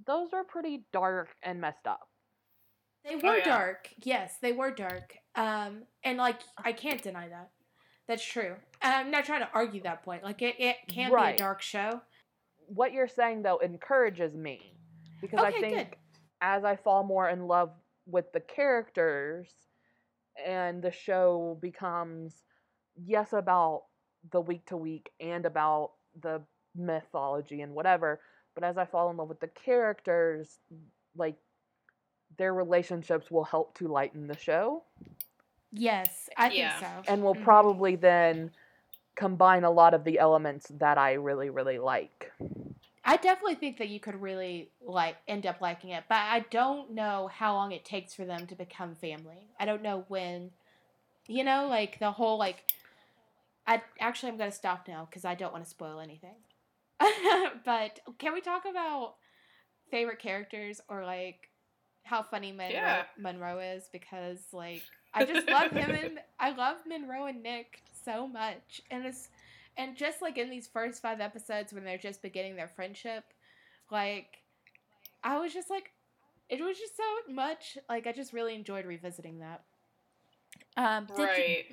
[0.06, 2.10] those are pretty dark and messed up
[3.06, 3.46] They were yeah.
[3.46, 3.90] dark.
[4.04, 5.16] Yes, they were dark.
[5.36, 7.52] Um, and like I can't deny that.
[8.08, 8.56] That's true.
[8.82, 10.24] I'm not trying to argue that point.
[10.24, 12.02] Like it, it can be a dark show.
[12.68, 14.60] what you're saying though encourages me
[15.22, 15.96] because I Okay, think good.
[16.42, 17.72] As I fall more in love
[18.08, 19.48] with the characters
[20.44, 22.44] and the show becomes
[22.96, 23.84] yes about
[24.32, 26.42] the week to week and about the
[26.76, 28.22] mythology and whatever,
[28.56, 30.60] but as I fall in love with the characters,
[31.16, 31.36] like
[32.38, 34.84] their relationships will help to lighten the show
[35.72, 36.70] Yes, I Yeah.
[36.70, 37.04] think so.
[37.08, 37.44] and will Mhm.
[37.44, 38.52] probably then
[39.16, 42.32] combine a lot of the elements that I really really like.
[43.12, 46.92] I definitely think that you could really like end up liking it, but I don't
[46.92, 49.50] know how long it takes for them to become family.
[49.60, 50.52] I don't know when,
[51.28, 52.64] you know, like the whole like.
[53.68, 56.36] I actually I'm gonna stop now because I don't want to spoil anything.
[57.66, 59.16] but can we talk about
[59.90, 61.50] favorite characters or like
[62.04, 63.04] how funny Monroe, Yeah.
[63.20, 63.90] Monroe is?
[63.92, 69.06] Because like I just love him and I love Monroe and Nick so much, and
[69.06, 69.28] it's
[69.78, 73.24] and just like in these first five episodes when they're just beginning their friendship,
[73.92, 74.38] like
[75.24, 75.92] I was just like,
[76.50, 77.78] it was just so much.
[77.90, 79.64] Like I just really enjoyed revisiting that.
[80.78, 81.66] Um, did you- Right.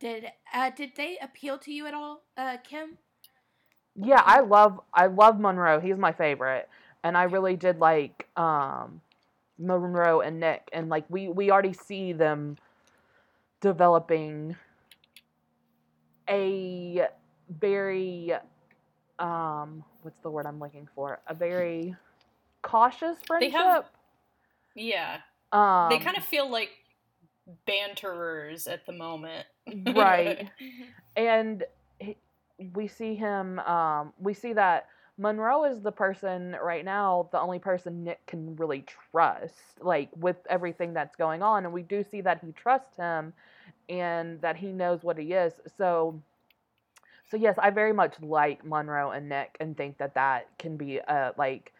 [0.00, 2.98] did uh, did they appeal to you at all, uh, Kim?
[3.96, 5.78] Yeah, I love I love Monroe.
[5.80, 6.68] He's my favorite,
[7.04, 9.00] and I really did like um,
[9.58, 12.56] Monroe and Nick, and like we we already see them
[13.60, 14.56] developing
[16.28, 17.06] a
[17.48, 18.32] very
[19.18, 21.20] um what's the word I'm looking for?
[21.28, 21.94] A very
[22.62, 23.52] cautious They friendship.
[23.60, 23.84] have-
[24.74, 25.18] Yeah.
[25.52, 26.70] um, they kind of feel like
[27.66, 29.46] banterers at the moment.
[29.94, 30.48] right.
[31.16, 31.64] and
[31.98, 32.16] he,
[32.74, 37.58] we see him um we see that monroe is the person right now the only
[37.58, 42.20] person nick can really trust like with everything that's going on and we do see
[42.20, 43.32] that he trusts him
[43.88, 46.20] and that he knows what he is so
[47.30, 50.98] so yes i very much like monroe and nick and think that that can be
[50.98, 51.72] a like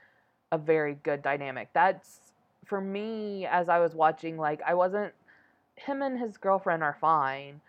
[0.53, 2.21] a very good dynamic that's
[2.67, 5.13] for me as i was watching like i wasn't
[5.77, 7.61] him and his girlfriend are fine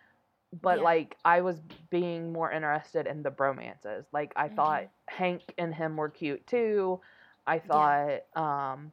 [0.62, 0.84] but Yeah.
[0.84, 4.06] like I was being more interested in the bromances.
[4.13, 4.56] Like I Mhm.
[4.56, 7.02] thought Hank and him were cute too.
[7.45, 8.91] I thought um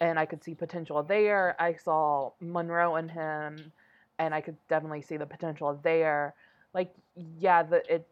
[0.00, 1.56] and I could see potential there.
[1.60, 3.72] I saw Monroe and him
[4.18, 6.34] and I could definitely see the potential there.
[6.74, 6.94] Like
[7.38, 8.10] yeah, the it's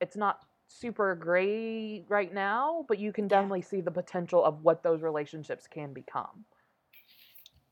[0.00, 3.28] it's not super great right now, but you can Yeah.
[3.28, 6.44] definitely see the potential of what those relationships can become.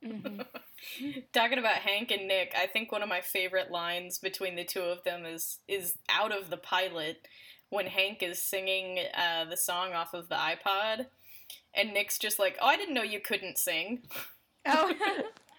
[0.04, 0.46] Mhm.
[1.32, 4.82] Talking about Hank and Nick, I think one of my favorite lines between the two
[4.82, 7.28] of them is is out of the pilot
[7.68, 11.06] when Hank is singing uh, the song off of the iPod,
[11.74, 14.02] and Nick's just like, "Oh, I didn't know you couldn't sing,"
[14.66, 14.92] Oh,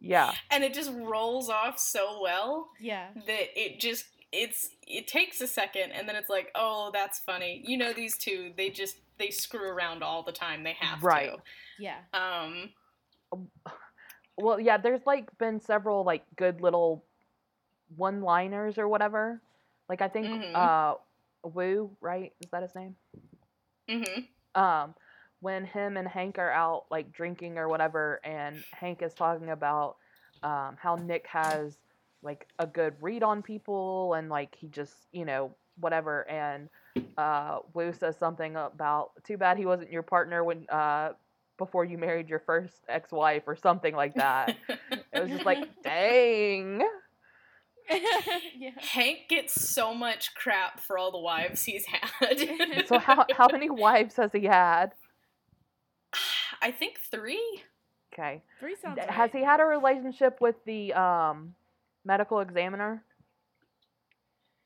[0.00, 0.32] Yeah.
[0.50, 3.08] and it just rolls off so well yeah.
[3.26, 7.62] that it just it's it takes a second, and then it's like, "Oh, that's funny."
[7.66, 10.64] You know, these two they just they screw around all the time.
[10.64, 11.36] They have to.
[11.78, 11.96] Yeah.
[12.12, 12.70] Um,
[14.36, 17.04] Well, yeah, there's like been several like good little
[17.96, 19.40] one-liners or whatever.
[19.88, 20.54] Like I think Mhm.
[20.54, 20.94] uh
[21.42, 22.32] Wu, right?
[22.40, 22.96] Is that his name?
[23.88, 24.28] mhm.
[24.54, 24.94] Um
[25.40, 29.96] when him and Hank are out like drinking or whatever and Hank is talking about
[30.42, 31.76] um how Nick has
[32.22, 36.68] like a good read on people and like he just, you know, whatever and
[37.16, 41.10] uh Wu says something about too bad he wasn't your partner when uh
[41.58, 44.56] before you married your first ex-wife or something like that.
[44.68, 46.80] It was just like, dang.
[48.56, 48.70] yeah.
[48.76, 52.86] Hank gets so much crap for all the wives he's had.
[52.86, 54.92] So how how many wives has he had?
[56.62, 57.62] I think three.
[58.12, 58.42] Okay.
[58.60, 59.10] Three sounds D- right.
[59.10, 61.54] Has he had a relationship with the um
[62.04, 63.02] medical examiner?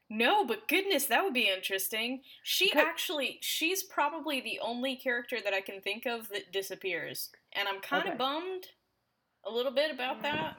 [0.08, 2.22] No, but goodness, that would be interesting.
[2.42, 2.80] She Okay.
[2.80, 7.30] actually, she's probably the only character that I can think of that disappears.
[7.52, 8.18] And I'm kind of Okay.
[8.18, 8.66] bummed
[9.44, 10.58] a little bit about that.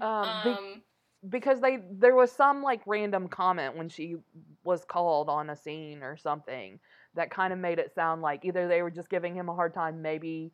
[0.00, 0.82] Um, be- Um,
[1.28, 4.16] because they there was some like random comment when she
[4.62, 6.78] was called on a scene or something
[7.16, 9.74] that kind of made it sound like either they were just giving him a hard
[9.74, 10.52] time maybe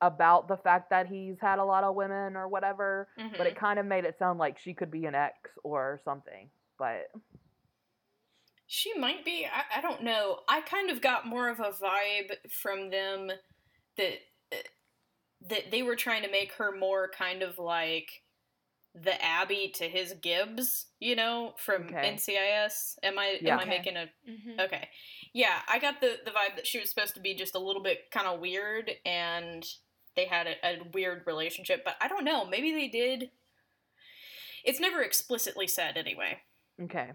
[0.00, 3.34] about the fact that he's had a lot of women or whatever Mhm.
[3.38, 6.50] but it kind of made it sound like she could be an ex or something
[6.78, 7.06] but
[8.66, 9.46] She might be.
[9.46, 10.40] I, I don't know.
[10.48, 13.30] I kind of got more of a vibe from them
[13.96, 14.18] that
[14.52, 14.56] uh,
[15.42, 18.24] that they were trying to make her more kind of like
[18.94, 21.98] the Abby to his Gibbs, you know, from Okay.
[22.02, 22.98] NCIS.
[23.02, 23.56] Am I Yeah.
[23.56, 23.66] am I Okay.
[23.66, 24.60] making a Mhm.
[24.60, 24.90] Okay.
[25.34, 27.82] Yeah, I got the the vibe that she was supposed to be just a little
[27.82, 29.66] bit kind of weird and
[30.16, 33.30] they had a, a weird relationship, but I don't know, maybe they did.
[34.64, 36.38] It's never explicitly said anyway.
[36.82, 37.10] okay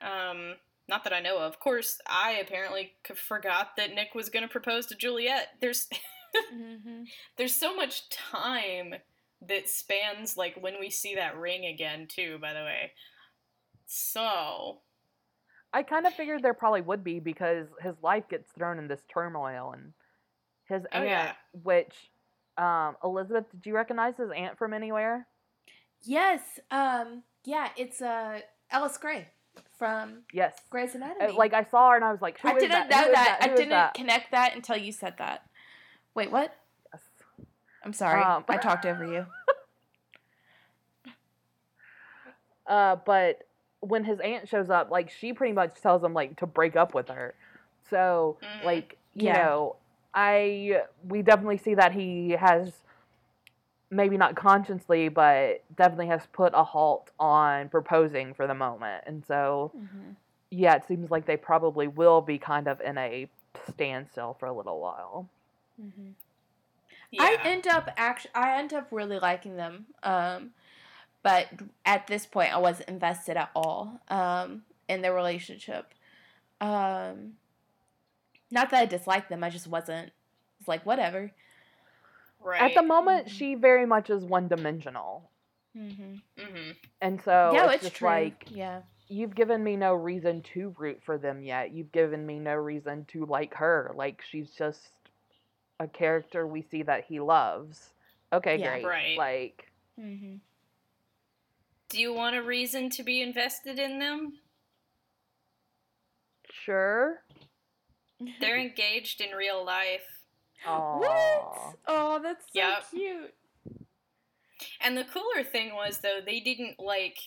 [0.00, 0.54] Um,
[0.88, 1.52] not that I know of.
[1.52, 5.48] Of course, I apparently c- forgot that Nick was going to propose to Juliette.
[5.60, 5.88] There's
[6.54, 7.06] Mhm.
[7.36, 8.94] there's so much time
[9.42, 12.92] that spans like when we see that ring again too, by the way.
[13.86, 14.82] So,
[15.72, 19.00] i kind of figured there probably would be because his life gets thrown in this
[19.12, 19.92] turmoil and
[20.66, 21.32] his Oh, aunt yeah.
[21.62, 21.94] which
[22.58, 25.26] um elizabeth did you recognize his aunt from anywhere
[26.02, 26.40] Yes.
[26.70, 27.24] Um.
[27.44, 27.68] Yeah.
[27.76, 29.28] It's uh Ellis Grey
[29.78, 31.32] from yes Grey's Uh, Anatomy.
[31.36, 32.90] like I saw her and I was like, Who I is didn't that?
[32.90, 33.38] Know is that.
[33.42, 33.92] Who I is didn't that?
[33.94, 35.42] connect that until you said that.
[36.14, 36.56] Wait, what?
[36.90, 37.02] Yes.
[37.84, 38.22] I'm sorry.
[38.22, 39.26] Um, I talked over you.
[42.66, 43.42] Uh, but
[43.80, 46.94] when his aunt shows up, like she pretty much tells him like to break up
[46.94, 47.34] with her.
[47.88, 48.64] So Mhm.
[48.64, 49.42] like you Yeah.
[49.42, 49.76] know,
[50.14, 52.72] I we definitely see that he has
[53.90, 59.04] maybe not consciously, but definitely has put a halt on proposing for the moment.
[59.06, 60.16] And so Mhm.
[60.50, 63.28] yeah, it seems like they probably will be kind of in a
[63.68, 65.28] standstill for a little while.
[65.80, 66.14] Mhm.
[67.10, 67.22] yeah.
[67.22, 69.86] I end up actually, I end up really liking them.
[70.02, 70.52] Um,
[71.22, 71.48] but
[71.84, 74.00] at this point, I wasn't invested at all.
[74.08, 75.86] Um, in the relationship.
[76.60, 77.34] Um,
[78.50, 79.44] not that I disliked them.
[79.44, 80.10] I just wasn't.
[80.58, 81.30] It's like whatever.
[82.42, 82.60] right.
[82.62, 83.30] At the moment, Mhm.
[83.30, 85.30] she very much is one dimensional.
[85.76, 86.14] Mm-hmm.
[86.42, 88.08] hmm And so yeah, it's, it's just true.
[88.08, 88.82] like yeah.
[89.08, 91.70] you've given me no reason to root for them yet.
[91.72, 93.92] You've given me no reason to like her.
[93.94, 94.90] Like she's just
[95.78, 97.90] a character we see that he loves.
[98.32, 98.80] Okay, Yeah.
[98.80, 98.84] great.
[98.86, 99.18] Right.
[99.18, 100.36] Like Mm-hmm.
[101.90, 104.32] Do you want a reason to be invested in them?
[106.64, 107.22] sure.
[108.40, 110.06] They're engaged in real life.
[110.66, 110.98] Aww.
[110.98, 111.76] What?
[111.86, 112.84] Oh, that's so Yep.
[112.90, 113.34] cute.
[114.80, 117.18] And the cooler thing was though they didn't like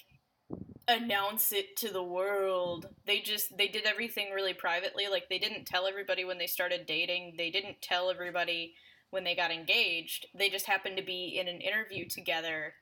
[0.88, 2.88] announce it to the world.
[3.06, 5.08] They just they did everything really privately.
[5.10, 7.36] Like they didn't tell everybody when they started dating.
[7.38, 8.76] They didn't tell everybody
[9.10, 10.28] when they got engaged.
[10.38, 12.74] They just happened to be in an interview together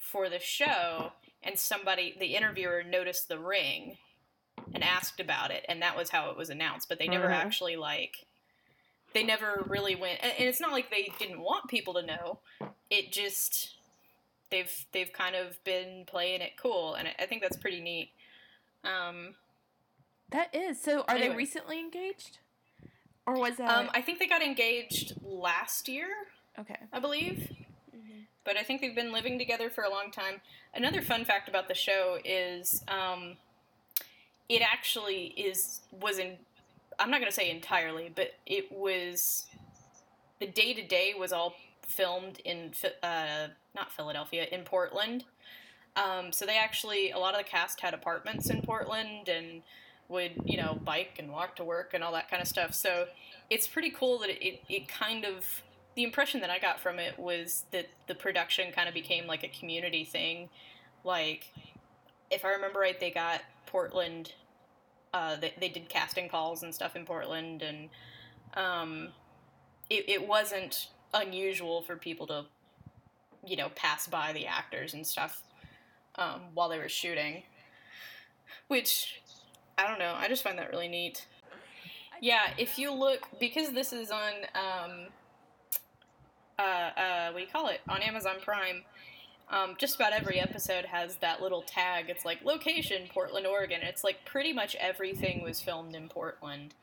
[0.00, 3.96] for the show and somebody the interviewer noticed the ring
[4.74, 7.34] and asked about it and that was how it was announced, but they never Mhm.
[7.34, 8.26] actually like
[9.12, 12.38] they never really went and it's not like they didn't want people to know
[12.90, 13.76] it just
[14.50, 18.10] they've they've kind of been playing it cool and I- think that's pretty neat
[18.82, 19.34] um,
[20.30, 20.80] That is.
[20.80, 22.38] So, are they recently engaged?
[23.26, 23.68] Or was that.
[23.70, 26.08] um i think they got engaged last year
[26.58, 26.78] okay.
[26.92, 27.50] i believe.
[28.44, 30.40] But i think they've been living together for a long time.
[30.74, 33.36] Another fun fact about the show is um,
[34.48, 36.36] it actually is was in
[36.98, 39.46] i'm not going to say entirely but it was
[40.38, 41.54] the day to day was all
[41.86, 42.72] filmed in
[43.02, 45.24] uh, not philadelphia in portland.
[45.96, 49.62] Um, so they actually a lot of the cast had apartments in portland and
[50.08, 52.74] would you know bike and walk to work and all that kind of stuff.
[52.74, 53.06] So
[53.48, 55.62] it's pretty cool that it, it, it kind of
[56.00, 59.44] the impression that i got from it was that the production kind of became like
[59.44, 60.48] a community thing.
[61.04, 61.52] Like
[62.30, 64.32] if i remember right they got portland
[65.12, 67.90] uh, they, they did casting calls and stuff in portland and
[68.54, 69.08] um,
[69.90, 72.46] it, it wasn't unusual for people to
[73.44, 75.42] you know pass by the actors and stuff
[76.14, 77.42] um, while they were shooting
[78.68, 79.20] which
[79.76, 81.26] i don't know i just find that really neat.
[82.22, 85.08] Yeah if you look because this is on um,
[86.60, 87.80] uh, uh, what do you call it?
[87.88, 88.82] On amazon prime.
[89.48, 92.06] Um, just about every episode has that little tag.
[92.08, 93.80] It's like location portland oregon.
[93.82, 96.74] It's like pretty much everything was filmed in portland.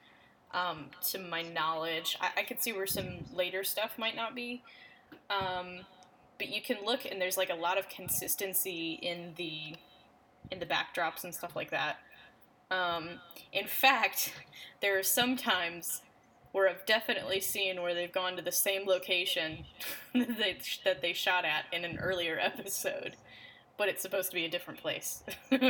[0.51, 2.17] Um, to my knowledge.
[2.21, 4.63] I-, I could see where some later stuff might not be.
[5.29, 5.81] Um,
[6.37, 9.75] but you can look and there's like a lot of consistency in the
[10.51, 11.97] in the backdrops and stuff like that.
[12.71, 13.09] Um,
[13.53, 14.33] in fact
[14.81, 16.01] there are some times
[16.57, 19.65] where I've definitely seen where they've gone to the same location
[20.13, 23.15] that they, that they shot at in an earlier episode
[23.77, 25.23] but it's supposed to be a different place.
[25.51, 25.61] um,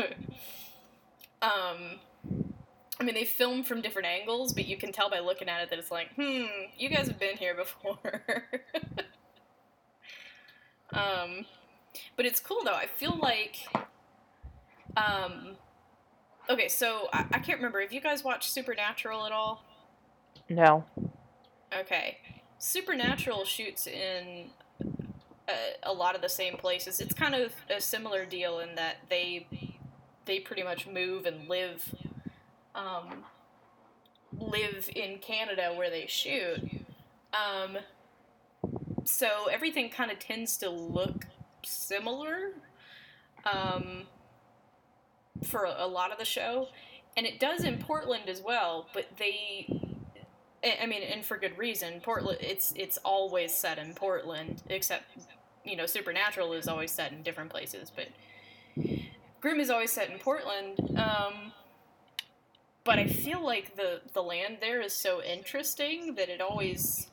[1.41, 5.69] I mean, they film from different angles, but you can tell by looking at it
[5.69, 6.45] that it's like, hmm,
[6.77, 8.23] you guys have been here before.
[10.93, 11.45] um,
[12.15, 12.71] but it's cool though.
[12.71, 13.57] I feel like,
[14.95, 15.57] um,
[16.49, 17.81] okay, so I, I can't remember.
[17.81, 19.63] Have you guys watched Supernatural at all?
[20.49, 20.85] No.
[21.77, 22.17] Okay.
[22.57, 24.49] Supernatural shoots in
[25.47, 26.99] a, a lot of the same places.
[26.99, 29.47] It's kind of a similar deal in that they
[30.25, 31.95] they pretty much move and live
[32.75, 33.23] um,
[34.37, 36.59] live in Canada where they shoot.
[37.33, 37.77] Um,
[39.03, 41.25] so everything kind of tends to look
[41.63, 42.51] similar
[43.51, 44.03] um,
[45.43, 46.67] for a lot of the show,
[47.15, 48.87] and it does in Portland as well.
[48.93, 49.81] But they
[50.63, 52.01] I mean, and for good reason.
[52.01, 55.05] Portland, it's it's always set in Portland, except
[55.63, 58.07] you know, Supernatural is always set in different places, but
[59.41, 60.79] Grimm is always set in Portland.
[60.97, 61.51] Um,
[62.83, 67.07] but I feel like the the land there is so interesting that it always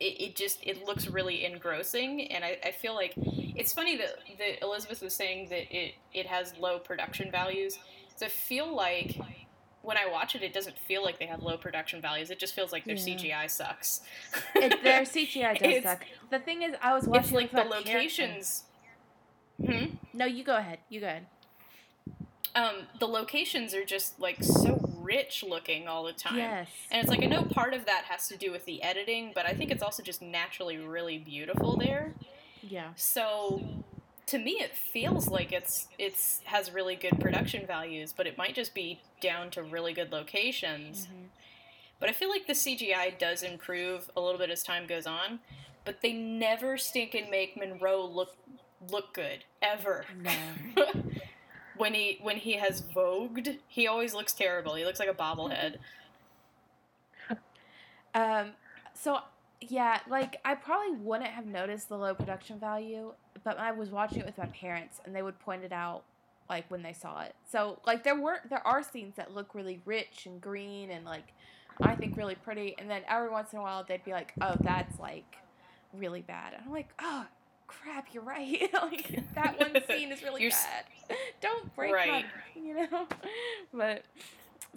[0.00, 4.18] it, it just it looks really engrossing, and I, I feel like it's funny that
[4.38, 7.78] that Elizabeth was saying that it it has low production values.
[8.16, 9.16] So I feel like
[9.82, 12.30] when I watch it, it doesn't feel like they have low production values.
[12.30, 13.04] It just feels like their Yeah.
[13.16, 14.00] CGI sucks.
[14.54, 16.04] It, their CGI does It's- suck.
[16.30, 18.64] The thing is, I was watching It's like the locations.
[19.64, 19.84] Hmm?
[20.12, 20.78] No, you go ahead.
[20.88, 21.26] You go ahead.
[22.54, 26.36] Um, the locations are just like so rich looking all the time.
[26.38, 26.68] Yes.
[26.90, 29.46] And it's like I know part of that has to do with the editing, but
[29.46, 32.14] I think it's also just naturally really beautiful there.
[32.62, 32.88] Yeah.
[32.96, 33.62] So
[34.28, 38.54] to me it feels like it's it's has really good production values, but it might
[38.54, 41.06] just be down to really good locations.
[41.06, 41.28] Mhm.
[41.98, 45.40] But I feel like the CGI does improve a little bit as time goes on,
[45.84, 48.36] but they never stink and make Monroe look
[48.90, 50.04] look good ever.
[50.16, 50.32] No.
[51.76, 54.74] when he when he has woged, he always looks terrible.
[54.74, 55.76] He looks like a bobblehead.
[58.14, 58.52] Um,
[58.94, 59.20] so
[59.60, 63.12] yeah, like I probably wouldn't have noticed the low production value,
[63.44, 66.02] but I was watching it with my parents, and they would point it out
[66.48, 67.34] like when they saw it.
[67.50, 71.32] So like there were there are scenes that look really rich and green and like
[71.82, 74.54] I think really pretty, and then every once in a while they'd be like, oh,
[74.60, 75.36] that's like
[75.92, 77.26] really bad, and I'm like, oh.
[77.70, 78.62] Crap, you're right.
[78.82, 81.16] like that one scene is really You're s- bad.
[81.42, 82.24] Don't break Right.
[82.24, 83.06] my, you know.
[83.74, 84.04] But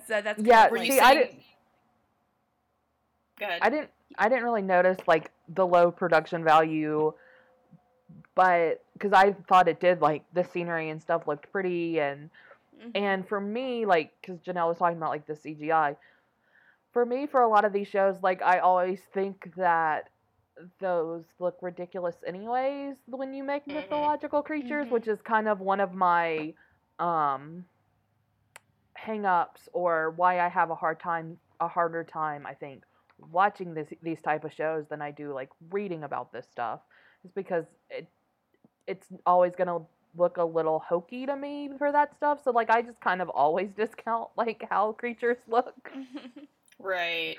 [0.05, 1.39] so that's kind Yeah, of Were like- you See, I didn't-
[3.39, 3.59] Go ahead.
[3.61, 7.13] I didn't I didn't really notice like the low production value,
[8.35, 12.29] but because I thought it did like the scenery and stuff looked pretty and
[12.79, 12.91] Mhm.
[12.95, 15.95] and for me like because Janelle was talking about like the CGI,
[16.93, 20.09] for me for a lot of these shows like I always think that
[20.79, 23.73] those look ridiculous anyways when you make Mhm.
[23.75, 24.91] mythological creatures, Mhm.
[24.91, 26.53] which is kind of one of my
[26.99, 27.65] um
[28.93, 32.83] hang-ups or why I have a hard time a harder time I think
[33.31, 36.81] watching this these type of shows than I do like reading about this stuff
[37.23, 38.07] is because it
[38.87, 39.81] it's always going to
[40.17, 43.29] look a little hokey to me for that stuff so like I just kind of
[43.29, 45.91] always discount like how creatures look
[46.79, 47.37] right.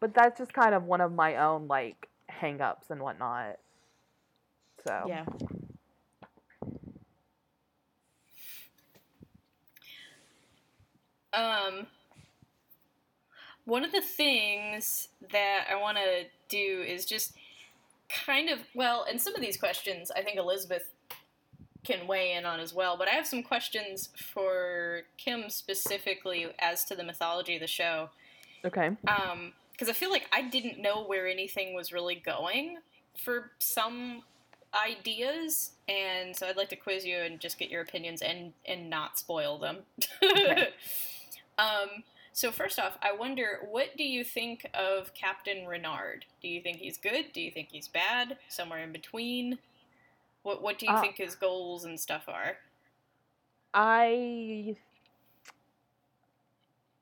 [0.00, 3.58] but that's just kind of one of my own like hang-ups and whatnot
[4.84, 5.24] so yeah.
[11.32, 11.86] Um,
[13.64, 17.32] one of the things that I want to do is just
[18.24, 20.90] kind of well, and some of these questions I think Elizabeth
[21.84, 22.96] can weigh in on as well.
[22.96, 28.10] But I have some questions for Kim specifically as to the mythology of the show.
[28.64, 32.76] okay Um, because I feel like I didn't know where anything was really going
[33.18, 34.22] for some
[34.74, 38.88] ideas, and so I'd like to quiz you and just get your opinions and and
[38.88, 39.78] not spoil them.
[40.22, 40.68] Okay.
[41.58, 42.04] um.
[42.32, 46.26] So first off, I wonder what do you think of Captain Renard?
[46.42, 47.32] Do you think he's good?
[47.32, 48.38] Do you think he's bad?
[48.48, 49.58] Somewhere in between?
[50.42, 52.58] What What do you Uh, think his goals and stuff are?
[53.74, 54.76] I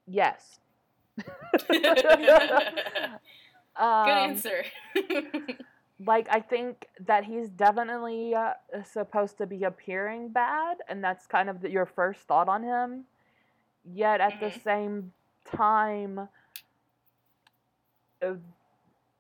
[0.07, 0.59] yes
[1.73, 2.05] Good
[3.77, 4.65] um, answer.
[6.07, 8.53] like I think that he's definitely uh,
[8.85, 13.05] supposed to be appearing bad, and that's kind of the, your first thought on him.
[13.85, 14.61] Yet at the Mhm.
[14.65, 15.13] same
[15.45, 16.29] time,
[18.23, 18.35] uh,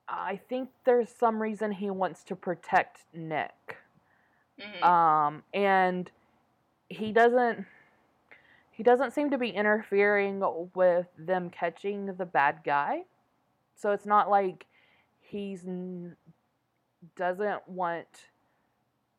[0.08, 3.76] I think there's some reason he wants to protect Nick,
[4.58, 4.82] Mhm.
[4.82, 6.10] um, and
[6.88, 7.66] he doesn't.
[8.72, 10.42] He doesn't seem to be interfering
[10.74, 13.04] with them catching the bad guy.
[13.76, 14.66] So it's not like
[15.20, 16.16] he's n-
[17.14, 18.30] doesn't want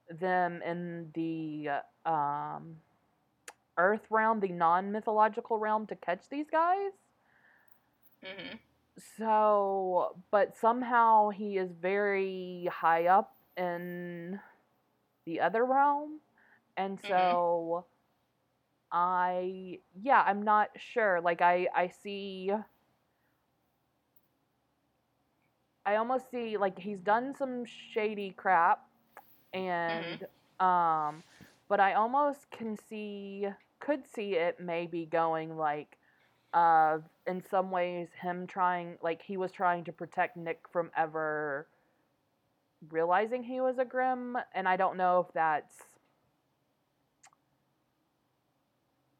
[0.09, 1.69] them in the
[2.05, 2.77] um,
[3.81, 6.91] Earth realm, the non mythological realm, to catch these guys.
[8.23, 8.57] hmm
[9.17, 14.39] So, but somehow he is very high up in
[15.25, 16.19] the other realm.
[16.77, 17.85] And so
[18.91, 21.21] I yeah, I'm not sure.
[21.21, 22.51] Like I I see
[25.85, 28.81] I almost see like he's done some shady crap
[29.53, 30.23] and
[30.59, 31.23] um
[31.69, 33.47] but I almost can see
[33.81, 35.97] could see it maybe going like
[36.53, 41.67] uh in some ways him trying like he was trying to protect Nick from ever
[42.89, 45.77] realizing he was a Grimm and I don't know if that's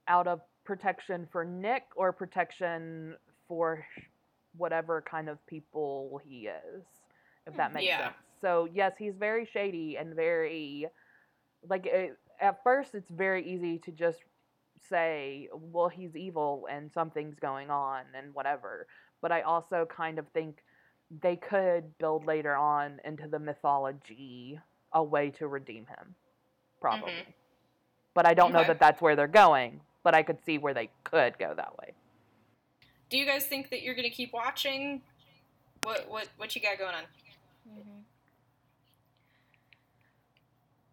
[0.07, 3.15] out of protection for Nick or protection
[3.47, 3.85] for
[4.57, 6.83] whatever kind of people he is
[7.47, 7.97] if that makes Yeah.
[7.97, 8.15] sense.
[8.41, 10.87] So yes, he's very shady and very
[11.67, 14.19] like it, at first it's very easy to just
[14.89, 18.87] say well he's evil and something's going on and whatever
[19.21, 20.63] but i also kind of think
[21.21, 24.59] they could build later on into the mythology
[24.93, 26.15] a way to redeem him
[26.79, 27.11] probably
[28.13, 30.89] but i don't know that that's where they're going but i could see where they
[31.03, 31.93] could go that way
[33.09, 35.01] Do you guys think that you're gonna keep watching?
[35.83, 37.03] What what what you got going on?
[37.69, 37.99] Mm-hmm.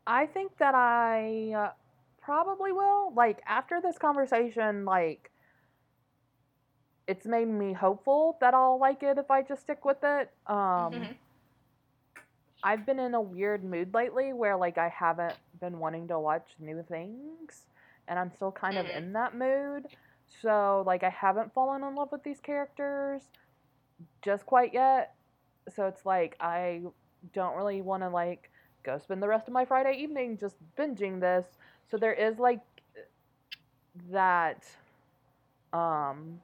[0.04, 1.70] I think that I uh,
[2.28, 3.14] probably will.
[3.14, 5.30] Like after this conversation, like
[7.06, 10.30] it's made me hopeful that I'll like it if I just stick with it.
[10.46, 11.16] Um Mhm.
[12.62, 16.54] I've been in a weird mood lately where like I haven't been wanting to watch
[16.58, 17.66] new things
[18.06, 18.96] and I'm still kind of Mhm.
[18.98, 19.88] in that mood.
[20.42, 23.22] So like I haven't fallen in love with these characters
[24.22, 25.14] just quite yet.
[25.74, 26.82] So it's like I
[27.32, 28.50] don't really want to like
[28.84, 31.46] go spend the rest of my Friday evening just binging this.
[31.90, 32.60] So there is like
[34.10, 34.64] that
[35.72, 36.40] um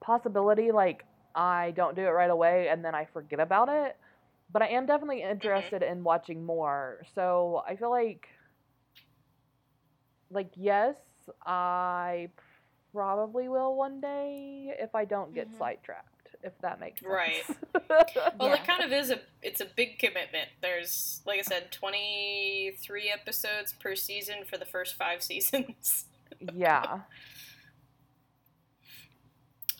[0.00, 1.04] possibility like
[1.34, 3.96] I don't do it right away and then I forget about it.
[4.52, 7.02] But I am definitely interested in watching more.
[7.14, 8.28] So I feel like
[10.30, 10.96] like yes,
[11.46, 12.30] I
[12.92, 15.58] probably will one day if I don't get Mhm.
[15.58, 16.11] sidetracked,
[16.42, 17.12] if that makes sense.
[17.12, 17.42] Right.
[18.38, 18.54] Well, Yeah.
[18.54, 20.48] it kind of is a it's a big commitment.
[20.62, 26.06] There's like I said, 23 episodes per season for the first 5 seasons.
[26.54, 27.00] yeah.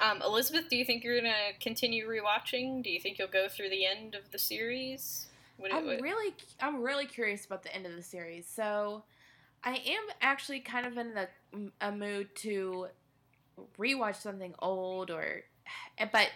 [0.01, 2.83] Um, Elizabeth, do you think you're going to continue rewatching?
[2.83, 5.27] Do you think you'll go through the end of the series?
[5.59, 8.47] What do- I'm what- really, I'm really curious about the end of the series.
[8.49, 9.05] So,
[9.65, 11.29] I am actually kind of in the
[11.81, 12.89] a mood to
[13.79, 15.43] rewatch something old, or,
[16.13, 16.29] but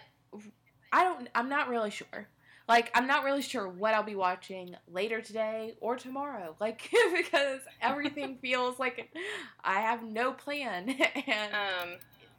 [0.93, 1.28] I don't.
[1.34, 2.28] I'm not really sure.
[2.68, 6.57] Like, I'm not really sure what I'll be watching later today or tomorrow.
[6.61, 9.14] Like, because everything feels like
[9.62, 10.89] I have no plan,
[11.26, 11.89] and um,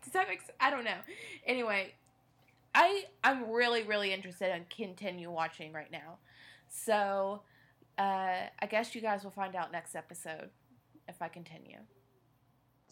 [0.04, 0.52] does that make sense?
[0.60, 0.98] I don't know.
[1.46, 1.94] Anyway,
[2.76, 6.18] I I'm really really interested in continue watching right now.
[6.70, 7.42] So,
[7.98, 10.50] uh, I guess you guys will find out next episode
[11.08, 11.80] if I continue.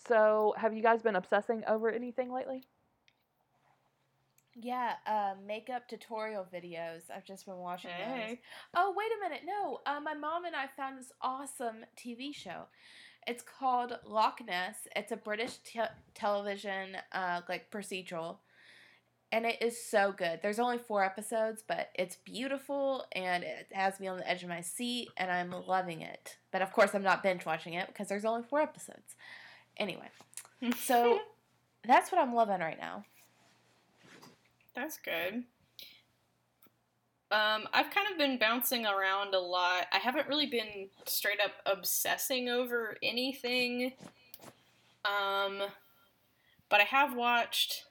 [0.07, 2.63] So, have you guys been obsessing over anything lately?
[4.57, 7.01] Yeah, uh, makeup tutorial videos.
[7.13, 7.91] I've just been watching
[8.27, 8.37] those.
[8.73, 9.41] Oh, wait a minute.
[9.45, 12.63] No, uh, my mom and I found this awesome TV show.
[13.27, 14.87] It's called Loch Ness.
[14.95, 15.81] It's a British te-
[16.13, 18.37] television, uh, like procedural,
[19.31, 20.39] and it is so good.
[20.41, 24.49] There's only four episodes, but it's beautiful and it has me on the edge of
[24.49, 26.37] my seat, and I'm loving it.
[26.51, 29.15] But of course, I'm not binge watching it because there's only four episodes.
[29.75, 30.07] Anyway,
[30.85, 31.19] so
[31.85, 33.03] that's what I'm loving right now.
[34.75, 35.43] That's good.
[37.31, 39.87] Um, I've kind of been bouncing around a lot.
[39.91, 43.93] I haven't really been straight up obsessing over anything.
[45.05, 45.61] Um,
[46.69, 47.85] but I have watched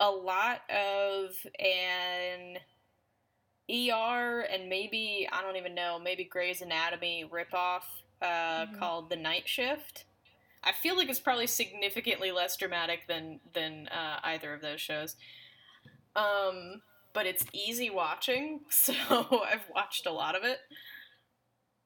[0.00, 2.58] a lot of an
[3.70, 7.82] ER and maybe I don't even know, maybe Grey's Anatomy ripoff
[8.22, 8.78] uh, Mhm.
[8.78, 10.04] called The Night Shift.
[10.62, 15.16] I feel like it's probably significantly less dramatic than than uh, either of those shows.
[16.16, 20.58] Um, but it's easy watching, so I've watched a lot of it.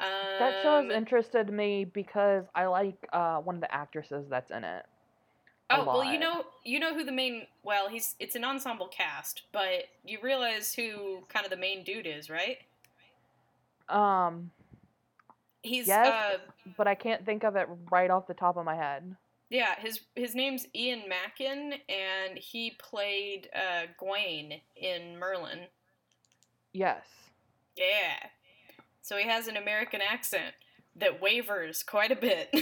[0.01, 0.09] Um,
[0.39, 4.65] That show has interested me because I like uh, one of the actresses that's in
[4.65, 4.87] it.
[5.73, 7.47] Oh well, you know, you know who the main.
[7.63, 12.07] Well, he's it's an ensemble cast, but you realize who kind of the main dude
[12.07, 12.59] is, right?
[13.89, 14.51] Um,
[15.63, 16.07] He's Yes.
[16.09, 16.39] uh,
[16.77, 19.17] but I can't think of it right off the top of my head.
[19.51, 25.67] Yeah, his his name's Ian Macken, and he played uh, Gwaine in Merlin.
[26.73, 27.05] Yes.
[27.77, 28.29] Yeah,
[29.03, 30.55] so he has an American accent
[30.95, 32.49] that wavers quite a bit.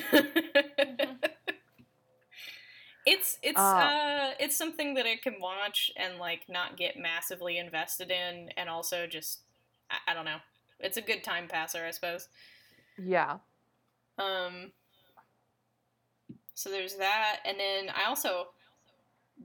[3.07, 3.61] it's it's Uh.
[3.61, 8.71] uh it's something that I can watch and like not get massively invested in, and
[8.71, 9.41] also just
[9.91, 10.39] I, I don't know.
[10.81, 12.29] It's a good time passer, I suppose.
[12.97, 13.39] Yeah.
[14.17, 14.73] Um,
[16.59, 18.49] so there's that, and then I also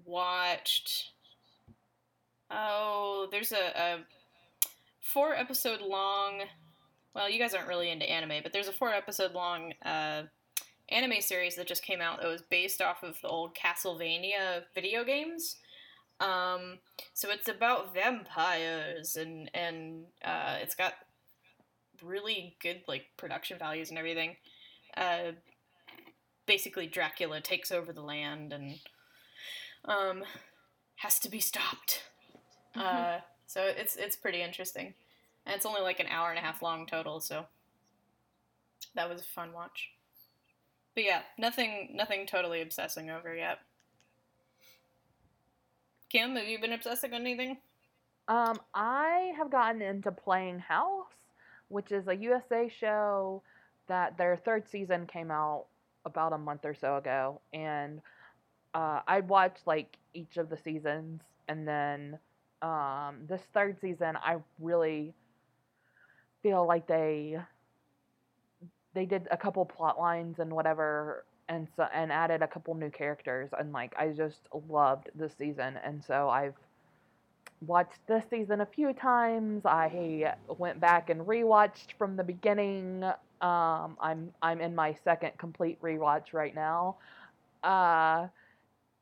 [0.03, 1.11] watched.
[2.49, 3.97] Oh, there's a, a
[4.99, 6.41] four episode long.
[7.14, 10.24] Well, you guys aren't really into anime, but there's a four episode long uh,
[10.89, 15.03] anime series that just came out that was based off of the old Castlevania video
[15.03, 15.57] games.
[16.20, 16.80] Um,
[17.14, 20.93] so it's about vampires and and uh, it's got
[22.01, 24.36] really good like production values and everything.
[24.97, 25.34] Uh,
[26.45, 28.79] basically, Dracula takes over the land and
[29.85, 30.23] um,
[30.97, 32.03] has to be stopped.
[32.75, 34.93] Uh, so it's it's pretty interesting,
[35.45, 37.19] and it's only like an hour and a half long total.
[37.19, 37.45] So
[38.95, 39.89] that was a fun watch.
[40.95, 43.59] But yeah, nothing nothing totally obsessing over yet.
[46.09, 47.57] Kim, have you been obsessing on anything?
[48.27, 51.07] Um, I have gotten into playing House,
[51.67, 53.41] which is a USA show
[53.87, 55.65] that their third season came out
[56.06, 58.01] about a month or so ago, and
[58.74, 62.20] uh, I watched like each of the seasons, and then
[62.62, 65.14] um, this third season, I really
[66.41, 67.38] feel like they
[68.93, 72.89] they did a couple plot lines and whatever and so and added a couple new
[72.89, 76.56] characters and like I just loved this season and so I've
[77.66, 79.66] watched this season a few times.
[79.66, 83.04] I went back and rewatched from the beginning.
[83.43, 86.95] Um, I'm I'm in my second complete rewatch right now.
[87.61, 88.27] Uh,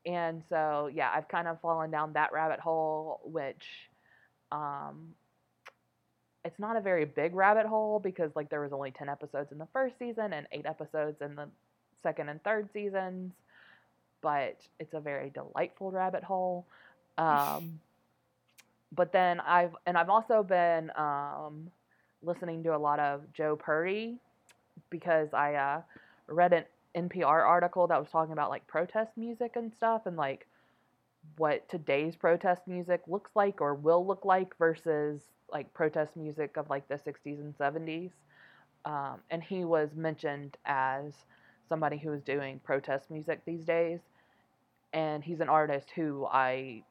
[0.04, 3.64] and so yeah, I've kind of fallen down that rabbit hole, which
[4.50, 5.14] um,
[6.44, 9.58] it's not a very big rabbit hole because like there was only 10 episodes in
[9.58, 11.48] the first season and 8 episodes in the
[12.02, 13.32] second and third seasons,
[14.22, 16.66] but it's a very delightful rabbit hole.
[17.16, 17.78] Um,
[18.90, 21.70] but then I've and I've also been um,
[22.24, 24.18] listening to a lot of Joe Purdy
[24.90, 25.82] because I uh,
[26.28, 26.64] read an
[26.94, 30.46] NPR article that was talking about like protest music and stuff and like
[31.36, 35.20] what today's protest music looks like or will look like versus
[35.52, 38.12] like protest music of like the 60s and 70s.
[38.84, 41.14] Um, and he was mentioned as
[41.68, 44.00] somebody who is doing protest music these days.
[44.92, 46.82] And he's an artist who I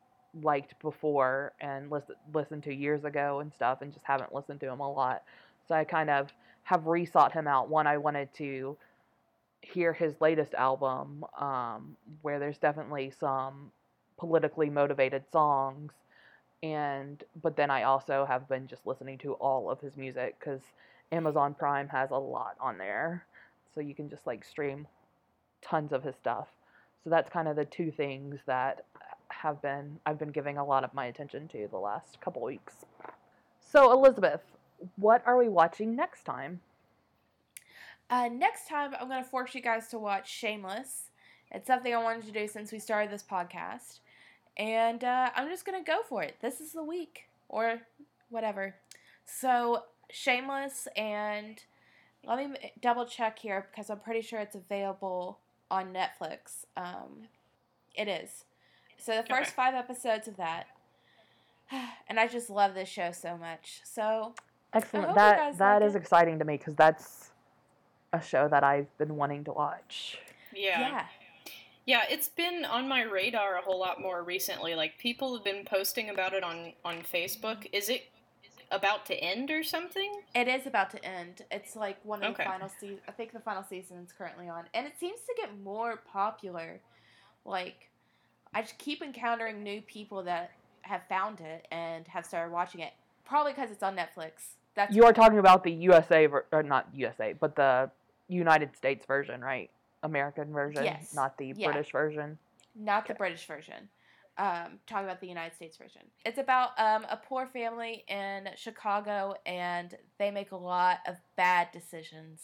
[0.41, 4.69] liked before and listen, listened to years ago and stuff and just haven't listened to
[4.69, 5.23] him a lot.
[5.67, 6.29] So I kind of
[6.63, 7.69] have resought him out.
[7.69, 8.77] One, I wanted to
[9.61, 13.71] hear his latest album, um, where there's definitely some
[14.17, 15.91] politically motivated songs.
[16.63, 20.61] And but then I also have been just listening to all of his music because
[21.11, 23.25] Amazon Prime has a lot on there,
[23.73, 24.87] so you can just like stream
[25.61, 26.47] tons of his stuff.
[27.03, 28.85] So that's kind of the two things that
[29.29, 32.85] have been I've been giving a lot of my attention to the last couple weeks.
[33.59, 34.41] So Elizabeth,
[34.95, 36.61] what are we watching next time?
[38.09, 41.03] Uh, next time, I'm going to force you guys to watch Shameless.
[41.51, 43.99] It's something I wanted to do since we started this podcast.
[44.57, 46.35] And uh, I'm just going to go for it.
[46.41, 47.79] This is the week, or
[48.29, 48.75] whatever.
[49.25, 51.63] So, Shameless, and
[52.25, 56.65] let me double check here because I'm pretty sure it's available on Netflix.
[56.75, 57.27] Um,
[57.95, 58.43] it is.
[58.97, 59.55] So, the first Okay.
[59.55, 60.67] five episodes of that.
[62.09, 63.79] And I just love this show so much.
[63.85, 64.33] So,
[64.73, 65.07] Excellent.
[65.07, 65.99] hope That guys that like is it.
[65.99, 67.31] exciting to me because that's
[68.13, 70.19] a show that I've been wanting to watch.
[70.53, 70.79] Yeah.
[70.79, 71.05] yeah.
[71.85, 74.75] Yeah, it's been on my radar a whole lot more recently.
[74.75, 77.67] Like people have been posting about it on on Facebook.
[77.73, 78.03] Is it
[78.71, 80.21] about to end or something?
[80.35, 81.41] It is about to end.
[81.51, 82.43] It's like one of Okay.
[82.43, 82.99] the final season.
[83.07, 86.79] I think the final season is currently on, and it seems to get more popular.
[87.43, 87.89] Like,
[88.53, 90.51] I just keep encountering new people that
[90.83, 92.93] have found it and have started watching it.
[93.25, 94.53] Probably because it's on Netflix.
[94.75, 97.91] That's You are talking about the USA ver- or not USA, but the
[98.27, 99.69] United States version, right?
[100.03, 101.13] American version, Yes.
[101.13, 101.71] not the Yeah.
[101.71, 102.37] British version.
[102.73, 103.89] not the British version.
[104.37, 106.01] Um, talking about the United States version.
[106.25, 111.67] It's about um, a poor family in Chicago, and they make a lot of bad
[111.73, 112.41] decisions,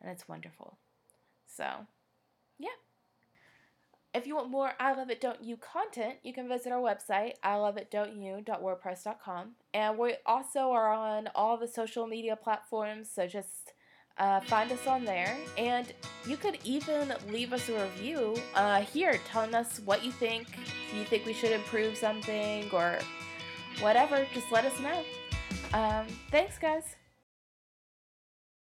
[0.00, 0.76] and it's wonderful.
[1.46, 1.86] So.
[4.14, 7.32] If you want more I Love It Don't You content, you can visit our website,
[7.42, 9.52] I Love It Don't You.wordpress.com.
[9.72, 13.72] And we also are on all the social media platforms, so just
[14.18, 15.34] uh, find us on there.
[15.56, 15.94] And
[16.26, 20.46] you could even leave us a review uh, here telling us what you think.
[20.88, 22.98] If you think we should improve something or
[23.80, 25.02] whatever, just let us know.
[25.72, 26.96] Um, thanks, guys.